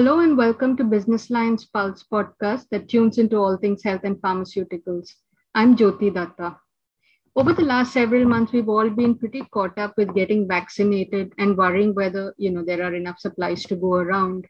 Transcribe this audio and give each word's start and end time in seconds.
Hello 0.00 0.20
and 0.20 0.34
welcome 0.34 0.78
to 0.78 0.82
Business 0.82 1.28
Lines 1.28 1.66
Pulse 1.66 2.06
podcast 2.10 2.70
that 2.70 2.88
tunes 2.88 3.18
into 3.18 3.36
all 3.36 3.58
things 3.58 3.82
health 3.84 4.00
and 4.04 4.16
pharmaceuticals. 4.16 5.10
I'm 5.54 5.76
Jyoti 5.76 6.14
Datta. 6.14 6.56
Over 7.36 7.52
the 7.52 7.64
last 7.64 7.92
several 7.92 8.24
months, 8.24 8.50
we've 8.50 8.70
all 8.70 8.88
been 8.88 9.18
pretty 9.18 9.42
caught 9.52 9.78
up 9.78 9.92
with 9.98 10.14
getting 10.14 10.48
vaccinated 10.48 11.34
and 11.36 11.54
worrying 11.54 11.94
whether 11.94 12.34
you 12.38 12.50
know 12.50 12.64
there 12.64 12.82
are 12.82 12.94
enough 12.94 13.18
supplies 13.18 13.64
to 13.64 13.76
go 13.76 13.92
around. 13.92 14.46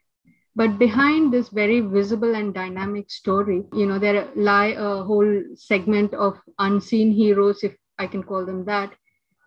But 0.55 0.79
behind 0.79 1.33
this 1.33 1.49
very 1.49 1.81
visible 1.81 2.33
and 2.33 2.53
dynamic 2.53 3.11
story, 3.11 3.65
you 3.73 3.87
know, 3.87 3.99
there 3.99 4.29
lie 4.37 4.73
a 4.77 5.03
whole 5.03 5.43
segment 5.55 6.13
of 6.13 6.39
unseen 6.59 7.11
heroes, 7.11 7.61
if 7.61 7.75
I 7.99 8.07
can 8.07 8.23
call 8.23 8.45
them 8.45 8.63
that, 8.67 8.93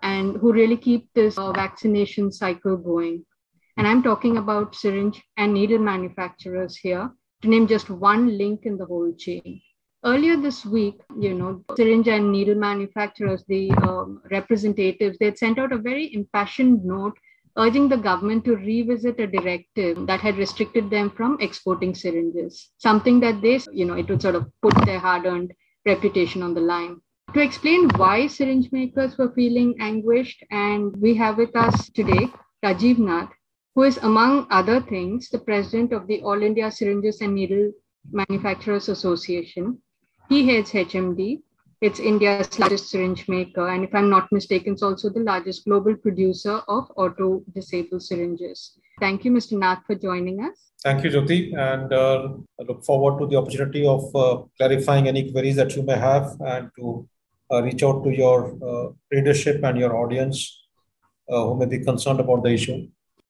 and 0.03 0.37
who 0.37 0.53
really 0.53 0.77
keep 0.77 1.09
this 1.15 1.39
uh, 1.39 1.53
vaccination 1.53 2.31
cycle 2.31 2.77
going. 2.77 3.25
And 3.77 3.87
I'm 3.87 4.03
talking 4.03 4.37
about 4.37 4.75
syringe 4.75 5.23
and 5.37 5.55
needle 5.55 5.79
manufacturers 5.79 6.77
here, 6.77 7.11
to 7.43 7.49
name 7.49 7.67
just 7.67 7.91
one 7.91 8.39
link 8.39 8.67
in 8.67 8.77
the 8.77 8.87
whole 8.87 9.13
chain. 9.15 9.61
Earlier 10.05 10.37
this 10.37 10.67
week, 10.67 11.01
you 11.19 11.35
know, 11.35 11.65
syringe 11.77 12.09
and 12.09 12.31
needle 12.31 12.55
manufacturers, 12.55 13.43
the 13.49 13.71
um, 13.73 14.23
representatives, 14.31 15.17
they 15.19 15.27
had 15.27 15.39
sent 15.39 15.59
out 15.59 15.73
a 15.73 15.79
very 15.79 16.15
impassioned 16.15 16.85
note 16.85 17.15
urging 17.57 17.89
the 17.89 17.97
government 17.97 18.45
to 18.45 18.57
revisit 18.57 19.19
a 19.21 19.27
directive 19.27 20.07
that 20.07 20.21
had 20.21 20.37
restricted 20.37 20.91
them 20.91 21.11
from 21.11 21.39
exporting 21.41 21.95
syringes, 21.95 22.71
something 22.79 23.21
that 23.21 23.41
they, 23.41 23.61
you 23.73 23.85
know, 23.85 23.95
it 23.95 24.09
would 24.09 24.21
sort 24.21 24.35
of 24.35 24.51
put 24.61 24.75
their 24.85 24.99
hard 24.99 25.25
earned 25.25 25.53
reputation 25.87 26.43
on 26.43 26.55
the 26.55 26.61
line. 26.61 27.01
To 27.35 27.41
explain 27.41 27.89
why 27.97 28.27
syringe 28.27 28.71
makers 28.73 29.17
were 29.19 29.33
feeling 29.33 29.75
anguished, 29.81 30.45
and 30.51 30.97
we 30.97 31.15
have 31.15 31.37
with 31.39 31.55
us 31.57 31.89
today 31.91 32.29
Rajiv 32.65 32.99
Nath, 32.99 33.33
who 33.75 33.83
is, 33.83 33.97
among 33.99 34.47
other 34.51 34.81
things, 34.81 35.29
the 35.31 35.39
president 35.39 35.93
of 35.93 36.07
the 36.07 36.23
All 36.23 36.43
India 36.43 36.71
Syringes 36.71 37.21
and 37.21 37.35
Needle 37.35 37.73
Manufacturers 38.13 38.89
Association. 38.89 39.79
He 40.29 40.47
heads 40.49 40.73
HMD. 40.73 41.43
It's 41.81 41.99
India's 41.99 42.59
largest 42.59 42.89
syringe 42.89 43.29
maker. 43.29 43.69
And 43.69 43.85
if 43.85 43.95
I'm 43.95 44.09
not 44.09 44.31
mistaken, 44.33 44.75
it's 44.75 44.83
also 44.83 45.11
the 45.11 45.21
largest 45.21 45.65
global 45.65 45.97
producer 45.97 46.63
of 46.69 46.91
auto 46.97 47.43
disabled 47.53 48.03
syringes. 48.03 48.79
Thank 49.01 49.25
you, 49.25 49.33
Mr. 49.33 49.59
Nath, 49.59 49.83
for 49.87 49.95
joining 49.95 50.43
us. 50.45 50.71
Thank 50.83 51.05
you, 51.05 51.11
Jyoti. 51.11 51.59
And 51.59 51.93
uh, 51.93 52.29
I 52.61 52.63
look 52.63 52.85
forward 52.85 53.19
to 53.21 53.27
the 53.27 53.37
opportunity 53.37 53.87
of 53.87 54.15
uh, 54.15 54.43
clarifying 54.57 55.09
any 55.09 55.31
queries 55.33 55.57
that 55.57 55.75
you 55.77 55.83
may 55.83 55.99
have 55.99 56.37
and 56.41 56.71
to 56.79 57.09
uh, 57.53 57.63
reach 57.63 57.83
out 57.83 58.05
to 58.05 58.11
your 58.11 58.57
uh, 58.65 58.93
readership 59.11 59.63
and 59.65 59.79
your 59.79 59.97
audience 59.97 60.63
uh, 61.29 61.45
who 61.45 61.57
may 61.57 61.67
be 61.67 61.81
concerned 61.81 62.21
about 62.21 62.45
the 62.45 62.51
issue. 62.51 62.87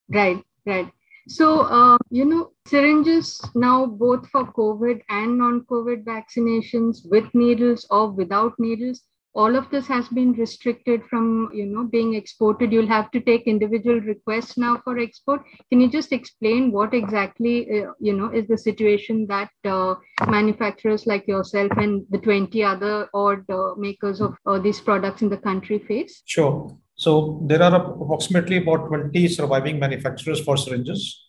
Right, 0.08 0.42
right. 0.66 0.90
So, 1.26 1.60
uh, 1.60 1.96
you 2.10 2.26
know, 2.26 2.50
syringes 2.66 3.40
now, 3.54 3.86
both 3.86 4.28
for 4.28 4.44
COVID 4.52 5.00
and 5.08 5.38
non 5.38 5.62
COVID 5.62 6.04
vaccinations, 6.04 7.08
with 7.10 7.24
needles 7.34 7.86
or 7.90 8.10
without 8.10 8.52
needles, 8.58 9.02
all 9.34 9.56
of 9.56 9.68
this 9.70 9.86
has 9.86 10.06
been 10.08 10.32
restricted 10.32 11.02
from, 11.06 11.50
you 11.52 11.66
know, 11.66 11.84
being 11.84 12.14
exported. 12.14 12.72
You'll 12.72 12.86
have 12.86 13.10
to 13.12 13.20
take 13.20 13.46
individual 13.46 14.00
requests 14.00 14.56
now 14.56 14.80
for 14.84 14.98
export. 14.98 15.42
Can 15.70 15.80
you 15.80 15.90
just 15.90 16.12
explain 16.12 16.70
what 16.70 16.94
exactly, 16.94 17.82
uh, 17.82 17.92
you 17.98 18.12
know, 18.12 18.30
is 18.30 18.46
the 18.46 18.58
situation 18.58 19.26
that 19.28 19.50
uh, 19.64 19.94
manufacturers 20.28 21.06
like 21.06 21.26
yourself 21.26 21.72
and 21.78 22.04
the 22.10 22.18
20 22.18 22.62
other 22.62 23.08
odd 23.12 23.48
uh, 23.50 23.74
makers 23.76 24.20
of 24.20 24.36
uh, 24.46 24.58
these 24.58 24.80
products 24.80 25.22
in 25.22 25.30
the 25.30 25.38
country 25.38 25.78
face? 25.78 26.22
Sure. 26.26 26.78
So 26.96 27.40
there 27.46 27.62
are 27.62 27.74
approximately 27.74 28.58
about 28.58 28.86
20 28.86 29.28
surviving 29.28 29.78
manufacturers 29.78 30.40
for 30.40 30.56
syringes. 30.56 31.20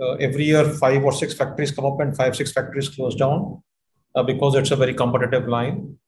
Uh, 0.00 0.12
every 0.14 0.44
year, 0.44 0.64
five 0.64 1.04
or 1.04 1.12
six 1.12 1.34
factories 1.34 1.70
come 1.70 1.84
up 1.84 2.00
and 2.00 2.16
five, 2.16 2.34
six 2.34 2.50
factories 2.52 2.88
close 2.88 3.14
down 3.14 3.62
uh, 4.14 4.22
because 4.22 4.54
it's 4.54 4.70
a 4.70 4.76
very 4.76 4.94
competitive 4.94 5.48
line. 5.48 5.98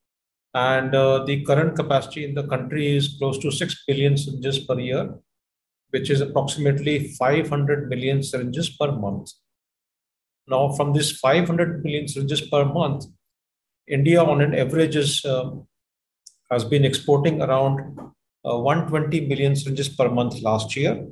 And 0.54 0.94
uh, 0.94 1.24
the 1.24 1.44
current 1.44 1.76
capacity 1.76 2.24
in 2.24 2.34
the 2.34 2.46
country 2.46 2.96
is 2.96 3.16
close 3.18 3.38
to 3.38 3.50
6 3.50 3.84
billion 3.86 4.16
syringes 4.16 4.60
per 4.60 4.78
year, 4.78 5.14
which 5.90 6.10
is 6.10 6.20
approximately 6.20 7.08
500 7.14 7.88
million 7.88 8.22
syringes 8.22 8.70
per 8.70 8.92
month. 8.92 9.30
Now, 10.46 10.72
from 10.72 10.92
this 10.92 11.18
500 11.18 11.82
million 11.82 12.06
syringes 12.06 12.40
per 12.40 12.64
month, 12.64 13.06
India 13.88 14.22
on 14.22 14.40
an 14.40 14.54
average 14.54 14.96
is, 14.96 15.24
uh, 15.24 15.50
has 16.50 16.64
been 16.64 16.84
exporting 16.84 17.42
around 17.42 18.13
uh, 18.44 18.58
120 18.58 19.26
million 19.26 19.56
syringes 19.56 19.88
per 19.88 20.08
month 20.08 20.42
last 20.42 20.76
year. 20.76 21.06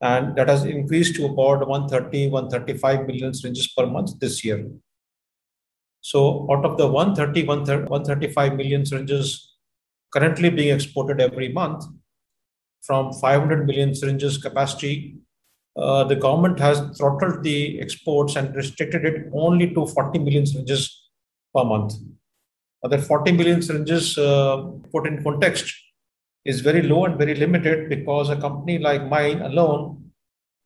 And 0.00 0.36
that 0.36 0.48
has 0.48 0.64
increased 0.64 1.16
to 1.16 1.26
about 1.26 1.66
130, 1.66 2.28
135 2.28 3.06
million 3.06 3.32
syringes 3.32 3.68
per 3.68 3.86
month 3.86 4.18
this 4.18 4.44
year. 4.44 4.68
So 6.00 6.46
out 6.50 6.64
of 6.64 6.76
the 6.76 6.86
130, 6.86 7.46
135 7.46 8.56
million 8.56 8.84
syringes 8.84 9.56
currently 10.12 10.50
being 10.50 10.74
exported 10.74 11.20
every 11.20 11.48
month, 11.48 11.84
from 12.82 13.12
500 13.12 13.66
million 13.66 13.94
syringes 13.94 14.36
capacity, 14.36 15.16
uh, 15.76 16.04
the 16.04 16.16
government 16.16 16.58
has 16.60 16.80
throttled 16.96 17.42
the 17.42 17.80
exports 17.80 18.36
and 18.36 18.54
restricted 18.54 19.04
it 19.04 19.30
only 19.32 19.72
to 19.74 19.86
40 19.86 20.18
million 20.18 20.46
syringes 20.46 21.10
per 21.54 21.64
month. 21.64 21.94
That 22.82 23.00
40 23.00 23.32
million 23.32 23.62
syringes, 23.62 24.18
uh, 24.18 24.58
put 24.92 25.06
in 25.06 25.22
context, 25.24 25.74
is 26.44 26.60
very 26.60 26.82
low 26.82 27.04
and 27.06 27.16
very 27.16 27.34
limited 27.34 27.88
because 27.88 28.28
a 28.28 28.36
company 28.36 28.78
like 28.78 29.08
mine 29.08 29.40
alone 29.42 30.10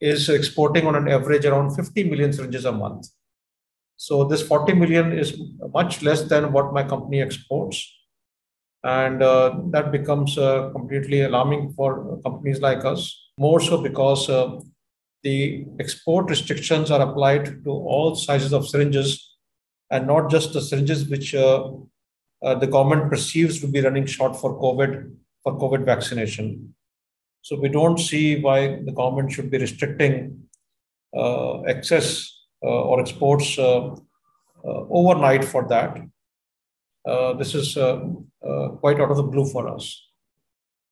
is 0.01 0.29
exporting 0.29 0.87
on 0.87 0.95
an 0.95 1.09
average 1.09 1.45
around 1.45 1.75
50 1.75 2.05
million 2.05 2.33
syringes 2.33 2.65
a 2.65 2.73
month. 2.73 3.07
So 3.97 4.25
this 4.25 4.43
40 4.43 4.75
million 4.75 5.13
is 5.13 5.41
much 5.73 6.03
less 6.03 6.23
than 6.23 6.53
what 6.53 6.73
my 6.73 6.85
company 6.85 7.21
exports. 7.21 7.95
And 8.85 9.23
uh, 9.23 9.59
that 9.71 9.91
becomes 9.91 10.39
uh, 10.39 10.71
completely 10.71 11.23
alarming 11.23 11.73
for 11.73 12.21
companies 12.23 12.61
like 12.61 12.85
us, 12.85 13.31
more 13.37 13.61
so 13.61 13.83
because 13.83 14.29
uh, 14.29 14.61
the 15.25 15.67
export 15.81 16.31
restrictions 16.31 16.93
are 16.93 17.01
applied 17.01 17.65
to 17.65 17.71
all 17.71 18.15
sizes 18.15 18.53
of 18.53 18.69
syringes 18.69 19.37
and 19.91 20.07
not 20.07 20.31
just 20.31 20.53
the 20.53 20.61
syringes 20.61 21.09
which 21.09 21.35
uh, 21.35 21.69
uh, 22.43 22.55
the 22.55 22.69
government 22.69 23.11
perceives 23.11 23.61
to 23.61 23.67
be 23.67 23.81
running 23.81 24.07
short 24.07 24.37
for 24.37 24.61
COVID 24.61 25.11
for 25.49 25.59
COVID 25.59 25.85
vaccination. 25.85 26.75
So 27.43 27.59
we 27.59 27.69
don't 27.69 27.99
see 27.99 28.41
why 28.41 28.83
the 28.85 28.93
government 28.93 29.33
should 29.33 29.51
be 29.51 29.59
restricting 29.59 30.49
uh, 31.17 31.65
access 31.65 32.07
uh, 32.63 32.83
or 32.89 33.01
exports 33.01 33.59
uh, 33.59 33.95
uh 34.65 34.81
overnight 34.91 35.45
for 35.45 35.67
that. 35.69 35.99
Uh, 37.09 37.33
this 37.35 37.55
is 37.55 37.77
uh, 37.77 38.01
quite 38.81 39.01
out 39.01 39.11
of 39.11 39.17
the 39.17 39.23
blue 39.23 39.47
for 39.47 39.69
us. 39.69 39.85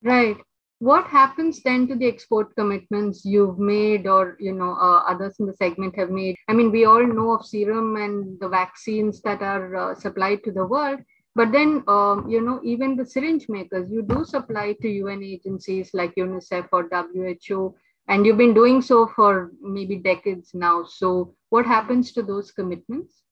Right. 0.03 0.37
What 0.79 1.07
happens 1.07 1.63
then 1.63 1.89
to 1.89 1.97
the 1.97 2.07
export 2.07 2.55
commitments 2.55 3.25
you've 3.25 3.59
made, 3.59 4.07
or 4.07 4.37
you 4.39 4.53
know 4.53 4.73
others 5.09 5.35
in 5.41 5.47
the 5.47 5.55
segment 5.55 5.97
have 5.97 6.11
made? 6.11 6.37
I 6.49 6.53
mean, 6.53 6.71
we 6.71 6.85
all 6.85 7.07
know 7.07 7.33
of 7.33 7.47
serum 7.47 7.97
and 7.97 8.39
the 8.41 8.49
vaccines 8.49 9.23
that 9.23 9.43
are 9.43 9.97
supplied 9.99 10.45
to 10.45 10.53
the 10.53 10.67
world 10.67 11.01
but 11.37 11.53
then, 11.53 11.85
um, 11.87 12.27
you 12.31 12.41
know, 12.41 12.61
even 12.65 12.97
the 12.97 13.05
syringe 13.05 13.47
makers, 13.51 13.91
you 13.91 14.03
do 14.03 14.25
supply 14.25 14.75
to 14.81 14.89
UN 14.89 15.23
agencies 15.23 15.91
like 15.93 16.15
UNICEF 16.15 16.67
or 16.73 16.89
WHO, 16.91 17.75
and 18.09 18.25
you've 18.25 18.39
been 18.39 18.55
doing 18.55 18.81
so 18.81 19.07
for 19.15 19.51
maybe 19.61 19.97
decades 19.97 20.53
now. 20.55 20.85
So, 20.85 21.35
what 21.51 21.67
happens 21.67 22.13
to 22.13 22.23
those 22.23 22.53
commitments? 22.53 23.23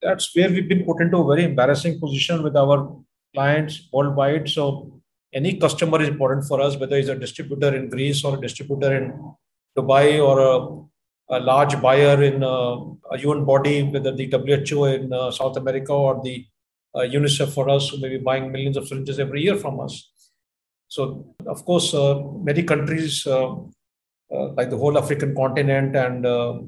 That's 0.00 0.34
where 0.34 0.48
we've 0.48 0.70
been 0.70 0.86
put 0.86 1.02
into 1.02 1.18
a 1.18 1.26
very 1.26 1.44
embarrassing 1.44 2.00
position 2.00 2.42
with 2.42 2.56
our 2.56 2.78
clients 3.34 3.90
worldwide. 3.92 4.48
So, 4.48 5.02
any 5.34 5.58
customer 5.58 6.00
is 6.00 6.08
important 6.08 6.46
for 6.46 6.62
us, 6.62 6.78
whether 6.78 6.96
it's 6.96 7.10
a 7.10 7.14
distributor 7.14 7.76
in 7.76 7.90
Greece 7.90 8.24
or 8.24 8.38
a 8.38 8.40
distributor 8.40 8.96
in 8.96 9.34
Dubai 9.76 10.06
or 10.28 10.36
a, 10.52 11.36
a 11.36 11.40
large 11.40 11.78
buyer 11.82 12.22
in 12.22 12.42
uh, 12.42 12.76
a 13.12 13.18
UN 13.18 13.44
body, 13.44 13.82
whether 13.82 14.16
the 14.16 14.30
WHO 14.32 14.84
in 14.86 15.12
uh, 15.12 15.30
South 15.30 15.58
America 15.58 15.92
or 15.92 16.22
the 16.24 16.46
uh, 16.94 17.00
UNICEF 17.00 17.52
for 17.52 17.68
us, 17.68 17.88
who 17.88 18.00
may 18.00 18.08
be 18.08 18.18
buying 18.18 18.50
millions 18.50 18.76
of 18.76 18.86
syringes 18.88 19.18
every 19.18 19.42
year 19.42 19.56
from 19.56 19.80
us. 19.80 20.10
So, 20.88 21.34
of 21.46 21.64
course, 21.64 21.94
uh, 21.94 22.20
many 22.42 22.62
countries 22.64 23.26
uh, 23.26 23.54
uh 24.32 24.52
like 24.56 24.70
the 24.70 24.76
whole 24.76 24.98
African 24.98 25.34
continent 25.34 25.96
and 25.96 26.26
uh, 26.26 26.60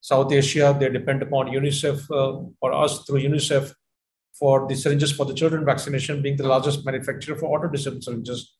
South 0.00 0.32
Asia, 0.32 0.76
they 0.78 0.88
depend 0.88 1.22
upon 1.22 1.46
UNICEF 1.48 2.10
uh, 2.10 2.44
or 2.60 2.72
us 2.72 3.04
through 3.04 3.20
UNICEF 3.20 3.72
for 4.38 4.68
the 4.68 4.74
syringes 4.74 5.12
for 5.12 5.24
the 5.24 5.34
children 5.34 5.64
vaccination, 5.64 6.22
being 6.22 6.36
the 6.36 6.46
largest 6.46 6.84
manufacturer 6.84 7.36
for 7.36 7.46
auto 7.46 7.68
disabled 7.68 8.04
syringes. 8.04 8.52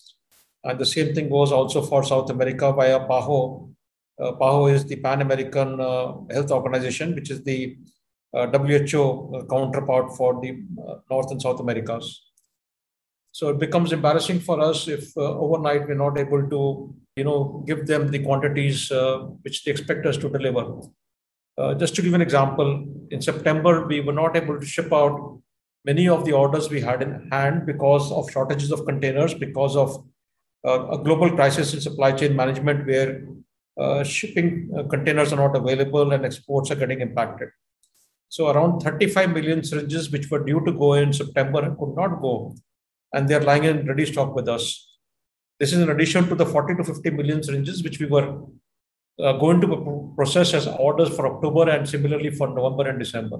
And 0.64 0.78
the 0.78 0.86
same 0.86 1.14
thing 1.14 1.28
goes 1.28 1.52
also 1.52 1.82
for 1.82 2.02
South 2.02 2.30
America 2.30 2.72
via 2.72 3.00
PAHO. 3.00 3.70
PAHO 4.18 4.72
is 4.72 4.86
the 4.86 4.96
Pan 4.96 5.20
American 5.20 5.78
Health 5.78 6.50
Organization, 6.50 7.14
which 7.14 7.30
is 7.30 7.44
the 7.44 7.76
WHO 8.32 9.34
uh, 9.34 9.44
counterpart 9.46 10.16
for 10.16 10.40
the 10.40 10.62
uh, 10.86 10.96
North 11.10 11.30
and 11.30 11.40
South 11.40 11.60
Americas. 11.60 12.22
So 13.32 13.48
it 13.50 13.58
becomes 13.58 13.92
embarrassing 13.92 14.40
for 14.40 14.60
us 14.60 14.88
if 14.88 15.16
uh, 15.16 15.20
overnight 15.20 15.86
we're 15.86 15.94
not 15.94 16.18
able 16.18 16.48
to, 16.48 16.94
you 17.16 17.24
know, 17.24 17.64
give 17.66 17.86
them 17.86 18.10
the 18.10 18.18
quantities 18.20 18.90
which 19.42 19.64
they 19.64 19.70
expect 19.70 20.06
us 20.06 20.16
to 20.18 20.28
deliver. 20.30 20.80
Uh, 21.58 21.74
just 21.74 21.94
to 21.94 22.02
give 22.02 22.12
an 22.14 22.20
example, 22.20 22.86
in 23.10 23.22
September, 23.22 23.86
we 23.86 24.00
were 24.00 24.12
not 24.12 24.36
able 24.36 24.60
to 24.60 24.66
ship 24.66 24.92
out 24.92 25.40
many 25.84 26.08
of 26.08 26.24
the 26.24 26.32
orders 26.32 26.68
we 26.68 26.80
had 26.80 27.00
in 27.00 27.28
hand 27.30 27.64
because 27.64 28.10
of 28.12 28.30
shortages 28.30 28.70
of 28.72 28.84
containers, 28.84 29.32
because 29.32 29.76
of 29.76 30.04
uh, 30.66 30.88
a 30.90 30.98
global 30.98 31.30
crisis 31.30 31.72
in 31.72 31.80
supply 31.80 32.12
chain 32.12 32.34
management 32.34 32.86
where 32.86 33.24
uh, 33.78 34.02
shipping 34.02 34.70
uh, 34.76 34.82
containers 34.84 35.32
are 35.32 35.36
not 35.36 35.56
available 35.56 36.12
and 36.12 36.24
exports 36.24 36.70
are 36.70 36.74
getting 36.74 37.00
impacted. 37.00 37.48
So 38.28 38.48
around 38.48 38.80
35 38.80 39.30
million 39.30 39.62
syringes 39.62 40.10
which 40.10 40.30
were 40.30 40.44
due 40.44 40.64
to 40.64 40.72
go 40.72 40.94
in 40.94 41.12
September 41.12 41.74
could 41.78 41.94
not 41.94 42.20
go, 42.20 42.54
and 43.12 43.28
they're 43.28 43.40
lying 43.40 43.64
in 43.64 43.86
ready 43.86 44.06
stock 44.06 44.34
with 44.34 44.48
us. 44.48 44.98
This 45.58 45.72
is 45.72 45.80
in 45.80 45.90
addition 45.90 46.28
to 46.28 46.34
the 46.34 46.44
40 46.44 46.76
to 46.76 46.84
50 46.84 47.10
million 47.10 47.42
syringes 47.42 47.82
which 47.82 47.98
we 47.98 48.06
were 48.06 48.42
uh, 49.18 49.32
going 49.34 49.60
to 49.62 50.12
process 50.16 50.52
as 50.52 50.66
orders 50.66 51.08
for 51.08 51.34
October 51.34 51.70
and 51.70 51.88
similarly 51.88 52.30
for 52.30 52.48
November 52.48 52.90
and 52.90 52.98
December. 52.98 53.38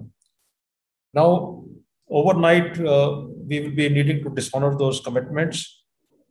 Now, 1.12 1.64
overnight, 2.08 2.80
uh, 2.80 3.22
we 3.46 3.60
will 3.60 3.74
be 3.74 3.88
needing 3.88 4.22
to 4.22 4.30
dishonor 4.30 4.78
those 4.78 5.00
commitments. 5.00 5.84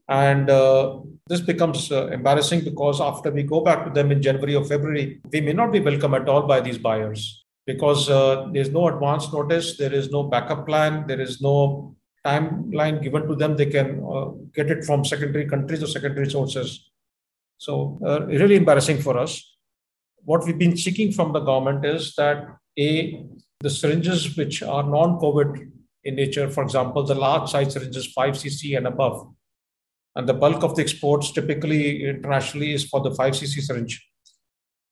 And 0.08 0.50
uh, 0.50 1.00
this 1.28 1.42
becomes 1.42 1.92
uh, 1.92 2.08
embarrassing 2.08 2.64
because 2.64 3.02
after 3.02 3.32
we 3.32 3.44
go 3.44 3.62
back 3.62 3.86
to 3.86 3.92
them 3.92 4.12
in 4.12 4.22
January 4.22 4.56
or 4.56 4.64
February, 4.64 5.22
we 5.32 5.42
may 5.42 5.54
not 5.54 5.72
be 5.72 5.80
welcome 5.80 6.14
at 6.14 6.30
all 6.30 6.44
by 6.48 6.62
these 6.62 6.78
buyers 6.78 7.45
because 7.66 8.10
uh, 8.10 8.48
there's 8.54 8.70
no 8.70 8.88
advance 8.88 9.32
notice, 9.34 9.78
there 9.78 9.94
is 9.94 10.12
no 10.12 10.24
backup 10.24 10.66
plan, 10.68 11.06
there 11.08 11.20
is 11.20 11.42
no 11.42 11.96
timeline 12.26 13.02
given 13.02 13.28
to 13.28 13.36
them. 13.36 13.56
They 13.56 13.68
can 13.68 14.04
uh, 14.04 14.26
get 14.54 14.70
it 14.70 14.84
from 14.86 15.06
secondary 15.06 15.48
countries 15.48 15.84
or 15.84 15.88
secondary 15.88 16.30
sources. 16.30 16.92
So, 17.58 18.00
uh, 18.06 18.26
really 18.26 18.56
embarrassing 18.56 19.02
for 19.02 19.18
us. 19.18 19.58
What 20.24 20.46
we've 20.46 20.58
been 20.58 20.78
seeking 20.78 21.12
from 21.12 21.34
the 21.34 21.40
government 21.40 21.86
is 21.86 22.14
that 22.16 22.48
A, 22.78 23.26
the 23.60 23.70
syringes 23.70 24.36
which 24.36 24.62
are 24.64 24.84
non 24.84 25.20
COVID 25.20 25.72
in 26.04 26.16
nature, 26.16 26.50
for 26.50 26.64
example, 26.64 27.04
the 27.04 27.16
large 27.16 27.50
size 27.50 27.74
syringes, 27.74 28.14
5cc 28.14 28.78
and 28.78 28.88
above, 28.88 29.32
and 30.16 30.28
the 30.28 30.34
bulk 30.34 30.64
of 30.64 30.76
the 30.76 30.82
exports 30.82 31.32
typically 31.32 32.06
internationally 32.06 32.74
is 32.74 32.86
for 32.86 33.02
the 33.02 33.12
5cc 33.12 33.62
syringe. 33.62 34.08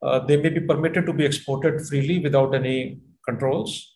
Uh, 0.03 0.19
they 0.19 0.37
may 0.37 0.49
be 0.49 0.59
permitted 0.59 1.05
to 1.05 1.13
be 1.13 1.25
exported 1.25 1.81
freely 1.87 2.19
without 2.19 2.53
any 2.53 2.99
controls. 3.27 3.95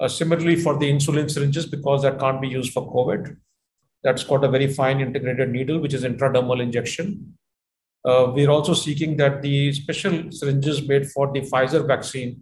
Uh, 0.00 0.08
similarly, 0.08 0.56
for 0.56 0.78
the 0.78 0.90
insulin 0.90 1.30
syringes, 1.30 1.66
because 1.66 2.02
that 2.02 2.18
can't 2.18 2.40
be 2.40 2.48
used 2.48 2.72
for 2.72 2.90
COVID, 2.92 3.36
that's 4.02 4.24
got 4.24 4.44
a 4.44 4.48
very 4.48 4.72
fine 4.72 5.00
integrated 5.00 5.50
needle, 5.50 5.78
which 5.78 5.94
is 5.94 6.04
intradermal 6.04 6.62
injection. 6.62 7.34
Uh, 8.04 8.30
we're 8.34 8.50
also 8.50 8.72
seeking 8.72 9.16
that 9.16 9.42
the 9.42 9.72
special 9.72 10.30
syringes 10.30 10.86
made 10.86 11.10
for 11.10 11.32
the 11.32 11.40
Pfizer 11.40 11.86
vaccine, 11.86 12.40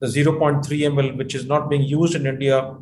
the 0.00 0.06
0.3 0.06 0.62
ml, 0.62 1.16
which 1.16 1.34
is 1.34 1.46
not 1.46 1.70
being 1.70 1.82
used 1.82 2.14
in 2.14 2.26
India, 2.26 2.76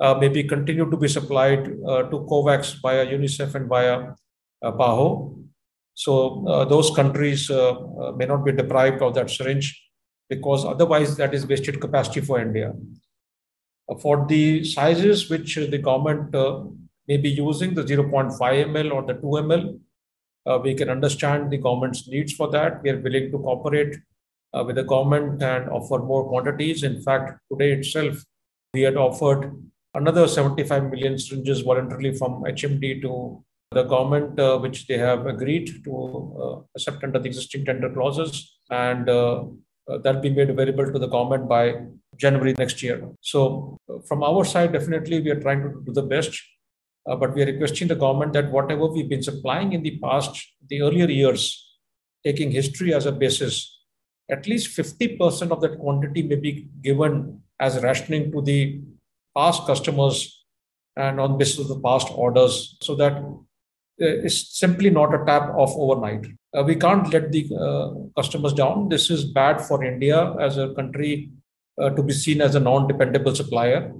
uh, 0.00 0.14
maybe 0.14 0.44
continued 0.44 0.90
to 0.90 0.96
be 0.96 1.08
supplied 1.08 1.66
uh, 1.86 2.02
to 2.04 2.20
COVAX 2.30 2.80
via 2.80 3.04
UNICEF 3.06 3.54
and 3.54 3.68
via 3.68 4.14
uh, 4.62 4.72
PAHO. 4.72 5.36
So 5.98 6.46
uh, 6.46 6.64
those 6.64 6.92
countries 6.94 7.50
uh, 7.50 7.72
uh, 7.72 8.12
may 8.12 8.24
not 8.24 8.44
be 8.44 8.52
deprived 8.52 9.02
of 9.02 9.14
that 9.14 9.30
syringe 9.30 9.68
because 10.30 10.64
otherwise 10.64 11.16
that 11.16 11.34
is 11.34 11.44
wasted 11.44 11.80
capacity 11.80 12.20
for 12.20 12.40
India. 12.40 12.72
for 14.02 14.16
the 14.30 14.64
sizes 14.70 15.20
which 15.30 15.56
the 15.56 15.78
government 15.86 16.34
may 17.08 17.16
be 17.16 17.30
using, 17.30 17.74
the 17.74 17.82
0.5 17.82 18.38
ml 18.74 18.92
or 18.96 19.02
the 19.10 19.14
2 19.14 19.20
ml, 19.48 19.62
uh, 20.46 20.58
we 20.62 20.74
can 20.74 20.88
understand 20.88 21.50
the 21.50 21.60
government's 21.66 22.06
needs 22.06 22.32
for 22.32 22.48
that. 22.50 22.82
We 22.82 22.90
are 22.90 23.00
willing 23.00 23.32
to 23.32 23.38
cooperate 23.38 23.96
uh, 24.54 24.62
with 24.64 24.76
the 24.76 24.84
government 24.84 25.42
and 25.42 25.68
offer 25.68 25.98
more 25.98 26.28
quantities. 26.28 26.84
In 26.84 27.02
fact, 27.02 27.40
today 27.50 27.72
itself, 27.72 28.22
we 28.72 28.82
had 28.82 28.96
offered 28.96 29.50
another 29.94 30.28
75 30.28 30.90
million 30.92 31.18
syringes 31.18 31.62
voluntarily 31.62 32.14
from 32.14 32.44
HMD 32.44 33.02
to 33.02 33.44
the 33.72 33.84
government, 33.84 34.38
uh, 34.40 34.58
which 34.58 34.86
they 34.86 34.98
have 34.98 35.26
agreed 35.26 35.84
to 35.84 36.36
uh, 36.42 36.60
accept 36.74 37.04
under 37.04 37.18
the 37.18 37.26
existing 37.26 37.64
tender 37.64 37.90
clauses. 37.90 38.58
And 38.70 39.08
uh, 39.08 39.44
uh, 39.90 39.98
that'll 39.98 40.20
be 40.20 40.30
made 40.30 40.50
available 40.50 40.90
to 40.92 40.98
the 40.98 41.06
government 41.06 41.48
by 41.48 41.74
January 42.16 42.54
next 42.58 42.82
year. 42.82 43.08
So, 43.20 43.78
from 44.06 44.22
our 44.22 44.44
side, 44.44 44.72
definitely 44.72 45.20
we 45.20 45.30
are 45.30 45.40
trying 45.40 45.62
to 45.62 45.82
do 45.84 45.92
the 45.92 46.02
best 46.02 46.38
uh, 47.08 47.16
but 47.16 47.34
we 47.34 47.42
are 47.42 47.46
requesting 47.46 47.88
the 47.88 47.94
government 47.94 48.34
that 48.34 48.50
whatever 48.50 48.86
we've 48.86 49.08
been 49.08 49.22
supplying 49.22 49.72
in 49.72 49.82
the 49.82 49.98
past, 49.98 50.46
the 50.68 50.82
earlier 50.82 51.08
years, 51.08 51.66
taking 52.24 52.50
history 52.50 52.92
as 52.92 53.06
a 53.06 53.12
basis, 53.12 53.80
at 54.30 54.46
least 54.46 54.76
50% 54.76 55.50
of 55.50 55.60
that 55.62 55.78
quantity 55.78 56.22
may 56.22 56.36
be 56.36 56.68
given 56.82 57.40
as 57.58 57.82
rationing 57.82 58.30
to 58.32 58.42
the 58.42 58.80
past 59.34 59.66
customers 59.66 60.44
and 60.96 61.18
on 61.18 61.38
basis 61.38 61.60
of 61.60 61.68
the 61.68 61.80
past 61.80 62.08
orders 62.14 62.76
so 62.82 62.94
that 62.96 63.22
uh, 64.00 64.24
it's 64.26 64.58
simply 64.58 64.90
not 64.90 65.14
a 65.14 65.24
tap 65.24 65.50
off 65.54 65.72
overnight. 65.76 66.26
Uh, 66.56 66.62
we 66.62 66.76
can't 66.76 67.12
let 67.12 67.32
the 67.32 67.48
uh, 67.54 68.20
customers 68.20 68.52
down. 68.52 68.88
This 68.88 69.10
is 69.10 69.24
bad 69.24 69.60
for 69.60 69.84
India 69.84 70.34
as 70.40 70.56
a 70.56 70.72
country 70.74 71.30
uh, 71.80 71.90
to 71.90 72.02
be 72.02 72.12
seen 72.12 72.40
as 72.40 72.54
a 72.54 72.60
non 72.60 72.86
dependable 72.86 73.34
supplier. 73.34 73.92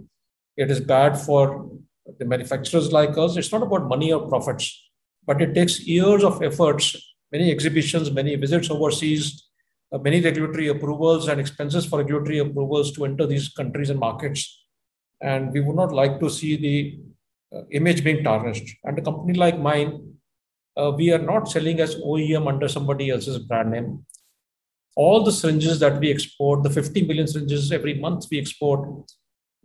It 0.56 0.70
is 0.70 0.80
bad 0.80 1.18
for 1.18 1.70
the 2.18 2.24
manufacturers 2.24 2.92
like 2.92 3.16
us, 3.18 3.36
it's 3.36 3.52
not 3.52 3.62
about 3.62 3.88
money 3.88 4.12
or 4.12 4.26
profits, 4.28 4.90
but 5.26 5.42
it 5.42 5.54
takes 5.54 5.80
years 5.80 6.24
of 6.24 6.42
efforts, 6.42 6.96
many 7.32 7.50
exhibitions, 7.50 8.10
many 8.10 8.34
visits 8.36 8.70
overseas, 8.70 9.44
uh, 9.92 9.98
many 9.98 10.20
regulatory 10.20 10.68
approvals 10.68 11.28
and 11.28 11.40
expenses 11.40 11.84
for 11.84 11.98
regulatory 11.98 12.38
approvals 12.38 12.92
to 12.92 13.04
enter 13.04 13.26
these 13.26 13.48
countries 13.50 13.90
and 13.90 14.00
markets. 14.00 14.66
And 15.20 15.52
we 15.52 15.60
would 15.60 15.76
not 15.76 15.92
like 15.92 16.20
to 16.20 16.30
see 16.30 16.56
the 16.56 16.98
image 17.70 18.04
being 18.04 18.22
tarnished. 18.24 18.76
And 18.84 18.98
a 18.98 19.02
company 19.02 19.38
like 19.38 19.58
mine, 19.58 20.14
uh, 20.76 20.92
we 20.96 21.12
are 21.12 21.18
not 21.18 21.50
selling 21.50 21.80
as 21.80 21.96
OEM 21.96 22.46
under 22.46 22.68
somebody 22.68 23.10
else's 23.10 23.38
brand 23.38 23.70
name. 23.72 24.04
All 24.96 25.22
the 25.22 25.32
syringes 25.32 25.78
that 25.80 26.00
we 26.00 26.10
export, 26.10 26.62
the 26.62 26.70
50 26.70 27.06
million 27.06 27.26
syringes 27.26 27.70
every 27.72 27.94
month 27.94 28.26
we 28.30 28.38
export, 28.38 28.88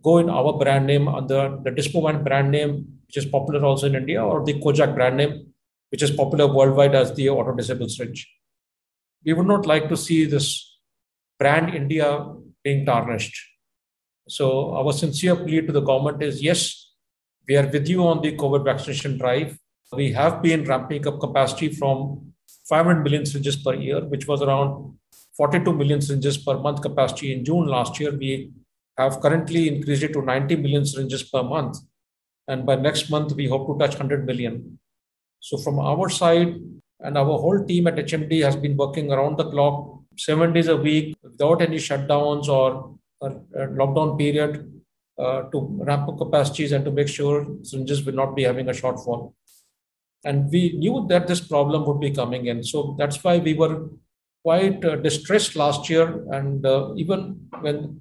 go 0.02 0.18
in 0.18 0.28
our 0.30 0.52
brand 0.52 0.86
name 0.86 1.08
under 1.08 1.58
the 1.62 1.70
Dispovan 1.70 2.22
brand 2.24 2.50
name, 2.50 2.86
which 3.06 3.16
is 3.16 3.26
popular 3.26 3.64
also 3.64 3.86
in 3.86 3.94
India, 3.94 4.22
or 4.22 4.44
the 4.44 4.54
Kojak 4.60 4.94
brand 4.94 5.16
name, 5.16 5.46
which 5.90 6.02
is 6.02 6.10
popular 6.10 6.46
worldwide 6.52 6.94
as 6.94 7.14
the 7.14 7.28
auto 7.30 7.54
disable 7.54 7.88
syringe. 7.88 8.30
We 9.24 9.32
would 9.32 9.46
not 9.46 9.66
like 9.66 9.88
to 9.88 9.96
see 9.96 10.24
this 10.26 10.78
brand 11.38 11.74
India 11.74 12.26
being 12.62 12.84
tarnished. 12.84 13.36
So 14.28 14.74
our 14.74 14.92
sincere 14.92 15.36
plea 15.36 15.62
to 15.62 15.72
the 15.72 15.80
government 15.80 16.22
is 16.22 16.42
yes, 16.42 16.83
we 17.48 17.56
are 17.56 17.66
with 17.66 17.88
you 17.88 18.06
on 18.06 18.22
the 18.22 18.36
COVID 18.36 18.64
vaccination 18.64 19.18
drive. 19.18 19.58
We 19.92 20.12
have 20.12 20.42
been 20.42 20.64
ramping 20.64 21.06
up 21.06 21.20
capacity 21.20 21.68
from 21.68 22.32
500 22.68 23.02
million 23.02 23.26
syringes 23.26 23.56
per 23.56 23.74
year, 23.74 24.00
which 24.04 24.26
was 24.26 24.42
around 24.42 24.96
42 25.36 25.72
million 25.72 26.00
syringes 26.00 26.38
per 26.38 26.58
month 26.58 26.80
capacity 26.80 27.32
in 27.32 27.44
June 27.44 27.66
last 27.66 28.00
year. 28.00 28.12
We 28.12 28.52
have 28.96 29.20
currently 29.20 29.68
increased 29.68 30.02
it 30.02 30.12
to 30.14 30.22
90 30.22 30.56
million 30.56 30.86
syringes 30.86 31.22
per 31.22 31.42
month. 31.42 31.78
And 32.48 32.64
by 32.64 32.76
next 32.76 33.10
month, 33.10 33.32
we 33.32 33.48
hope 33.48 33.66
to 33.66 33.78
touch 33.78 33.94
100 33.94 34.26
million. 34.26 34.78
So, 35.40 35.58
from 35.58 35.78
our 35.78 36.08
side, 36.08 36.56
and 37.00 37.18
our 37.18 37.24
whole 37.24 37.64
team 37.64 37.86
at 37.86 37.96
HMD 37.96 38.42
has 38.42 38.56
been 38.56 38.76
working 38.76 39.12
around 39.12 39.36
the 39.36 39.50
clock, 39.50 40.00
seven 40.16 40.52
days 40.52 40.68
a 40.68 40.76
week, 40.76 41.16
without 41.22 41.60
any 41.60 41.76
shutdowns 41.76 42.48
or 42.48 42.96
lockdown 43.22 44.18
period, 44.18 44.56
uh, 44.56 44.73
to 45.18 45.78
ramp 45.86 46.08
up 46.08 46.18
capacities 46.18 46.72
and 46.72 46.84
to 46.84 46.90
make 46.90 47.08
sure 47.08 47.46
syringes 47.62 48.04
will 48.04 48.14
not 48.14 48.34
be 48.34 48.42
having 48.42 48.68
a 48.68 48.72
shortfall. 48.72 49.32
And 50.24 50.50
we 50.50 50.72
knew 50.72 51.06
that 51.08 51.26
this 51.26 51.40
problem 51.40 51.86
would 51.86 52.00
be 52.00 52.10
coming 52.10 52.46
in. 52.46 52.64
So 52.64 52.96
that's 52.98 53.22
why 53.22 53.38
we 53.38 53.54
were 53.54 53.90
quite 54.42 54.84
uh, 54.84 54.96
distressed 54.96 55.56
last 55.56 55.88
year. 55.90 56.24
And 56.32 56.64
uh, 56.64 56.94
even 56.96 57.48
when 57.60 58.00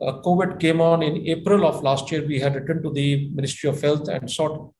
uh, 0.00 0.20
COVID 0.22 0.60
came 0.60 0.80
on 0.80 1.02
in 1.02 1.26
April 1.26 1.66
of 1.66 1.82
last 1.82 2.10
year, 2.10 2.26
we 2.26 2.38
had 2.40 2.54
written 2.54 2.82
to 2.82 2.90
the 2.90 3.28
Ministry 3.30 3.68
of 3.70 3.80
Health 3.80 4.08
and 4.08 4.30
sought 4.30 4.72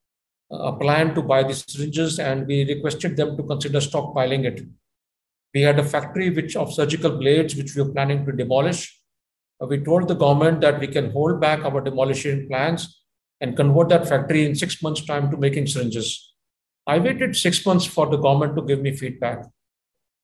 uh, 0.53 0.57
a 0.57 0.79
plan 0.79 1.15
to 1.15 1.23
buy 1.23 1.43
the 1.43 1.55
syringes, 1.55 2.19
and 2.19 2.47
we 2.47 2.65
requested 2.65 3.17
them 3.17 3.37
to 3.37 3.43
consider 3.43 3.79
stockpiling 3.79 4.45
it. 4.45 4.67
We 5.55 5.63
had 5.63 5.79
a 5.79 5.85
factory 5.85 6.31
which 6.31 6.55
of 6.55 6.73
surgical 6.73 7.13
blades, 7.19 7.57
which 7.57 7.75
we 7.75 7.83
were 7.83 7.93
planning 7.93 8.27
to 8.27 8.33
demolish. 8.33 9.01
Uh, 9.61 9.67
we 9.67 9.79
told 9.79 10.09
the 10.09 10.15
government 10.15 10.61
that 10.61 10.81
we 10.81 10.87
can 10.87 11.11
hold 11.11 11.41
back 11.41 11.65
our 11.65 11.81
demolition 11.81 12.47
plans 12.49 13.03
and 13.41 13.57
convert 13.57 13.89
that 13.89 14.09
factory 14.09 14.45
in 14.45 14.55
six 14.55 14.83
months' 14.83 15.05
time 15.05 15.31
to 15.31 15.37
making 15.37 15.67
syringes. 15.67 16.35
I 16.87 16.99
waited 16.99 17.37
six 17.37 17.65
months 17.67 17.85
for 17.85 18.07
the 18.07 18.17
government 18.17 18.57
to 18.57 18.63
give 18.63 18.81
me 18.81 18.95
feedback. 18.97 19.45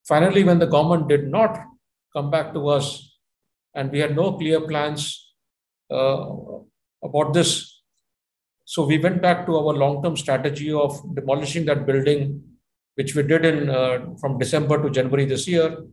Finally, 0.06 0.44
when 0.44 0.58
the 0.58 0.66
government 0.66 1.08
did 1.08 1.28
not 1.28 1.58
come 2.14 2.30
back 2.30 2.52
to 2.54 2.68
us 2.68 3.18
and 3.74 3.90
we 3.90 3.98
had 3.98 4.14
no 4.14 4.32
clear 4.32 4.60
plans 4.60 5.34
uh, 5.90 6.24
about 7.02 7.32
this. 7.32 7.82
So 8.64 8.86
we 8.86 8.98
went 8.98 9.20
back 9.20 9.46
to 9.46 9.56
our 9.56 9.74
long-term 9.74 10.16
strategy 10.16 10.72
of 10.72 11.00
demolishing 11.14 11.66
that 11.66 11.86
building, 11.86 12.42
which 12.94 13.14
we 13.14 13.22
did 13.22 13.44
in 13.44 13.70
uh, 13.70 14.14
from 14.20 14.38
December 14.38 14.82
to 14.82 14.90
January 14.90 15.24
this 15.24 15.48
year, 15.48 15.84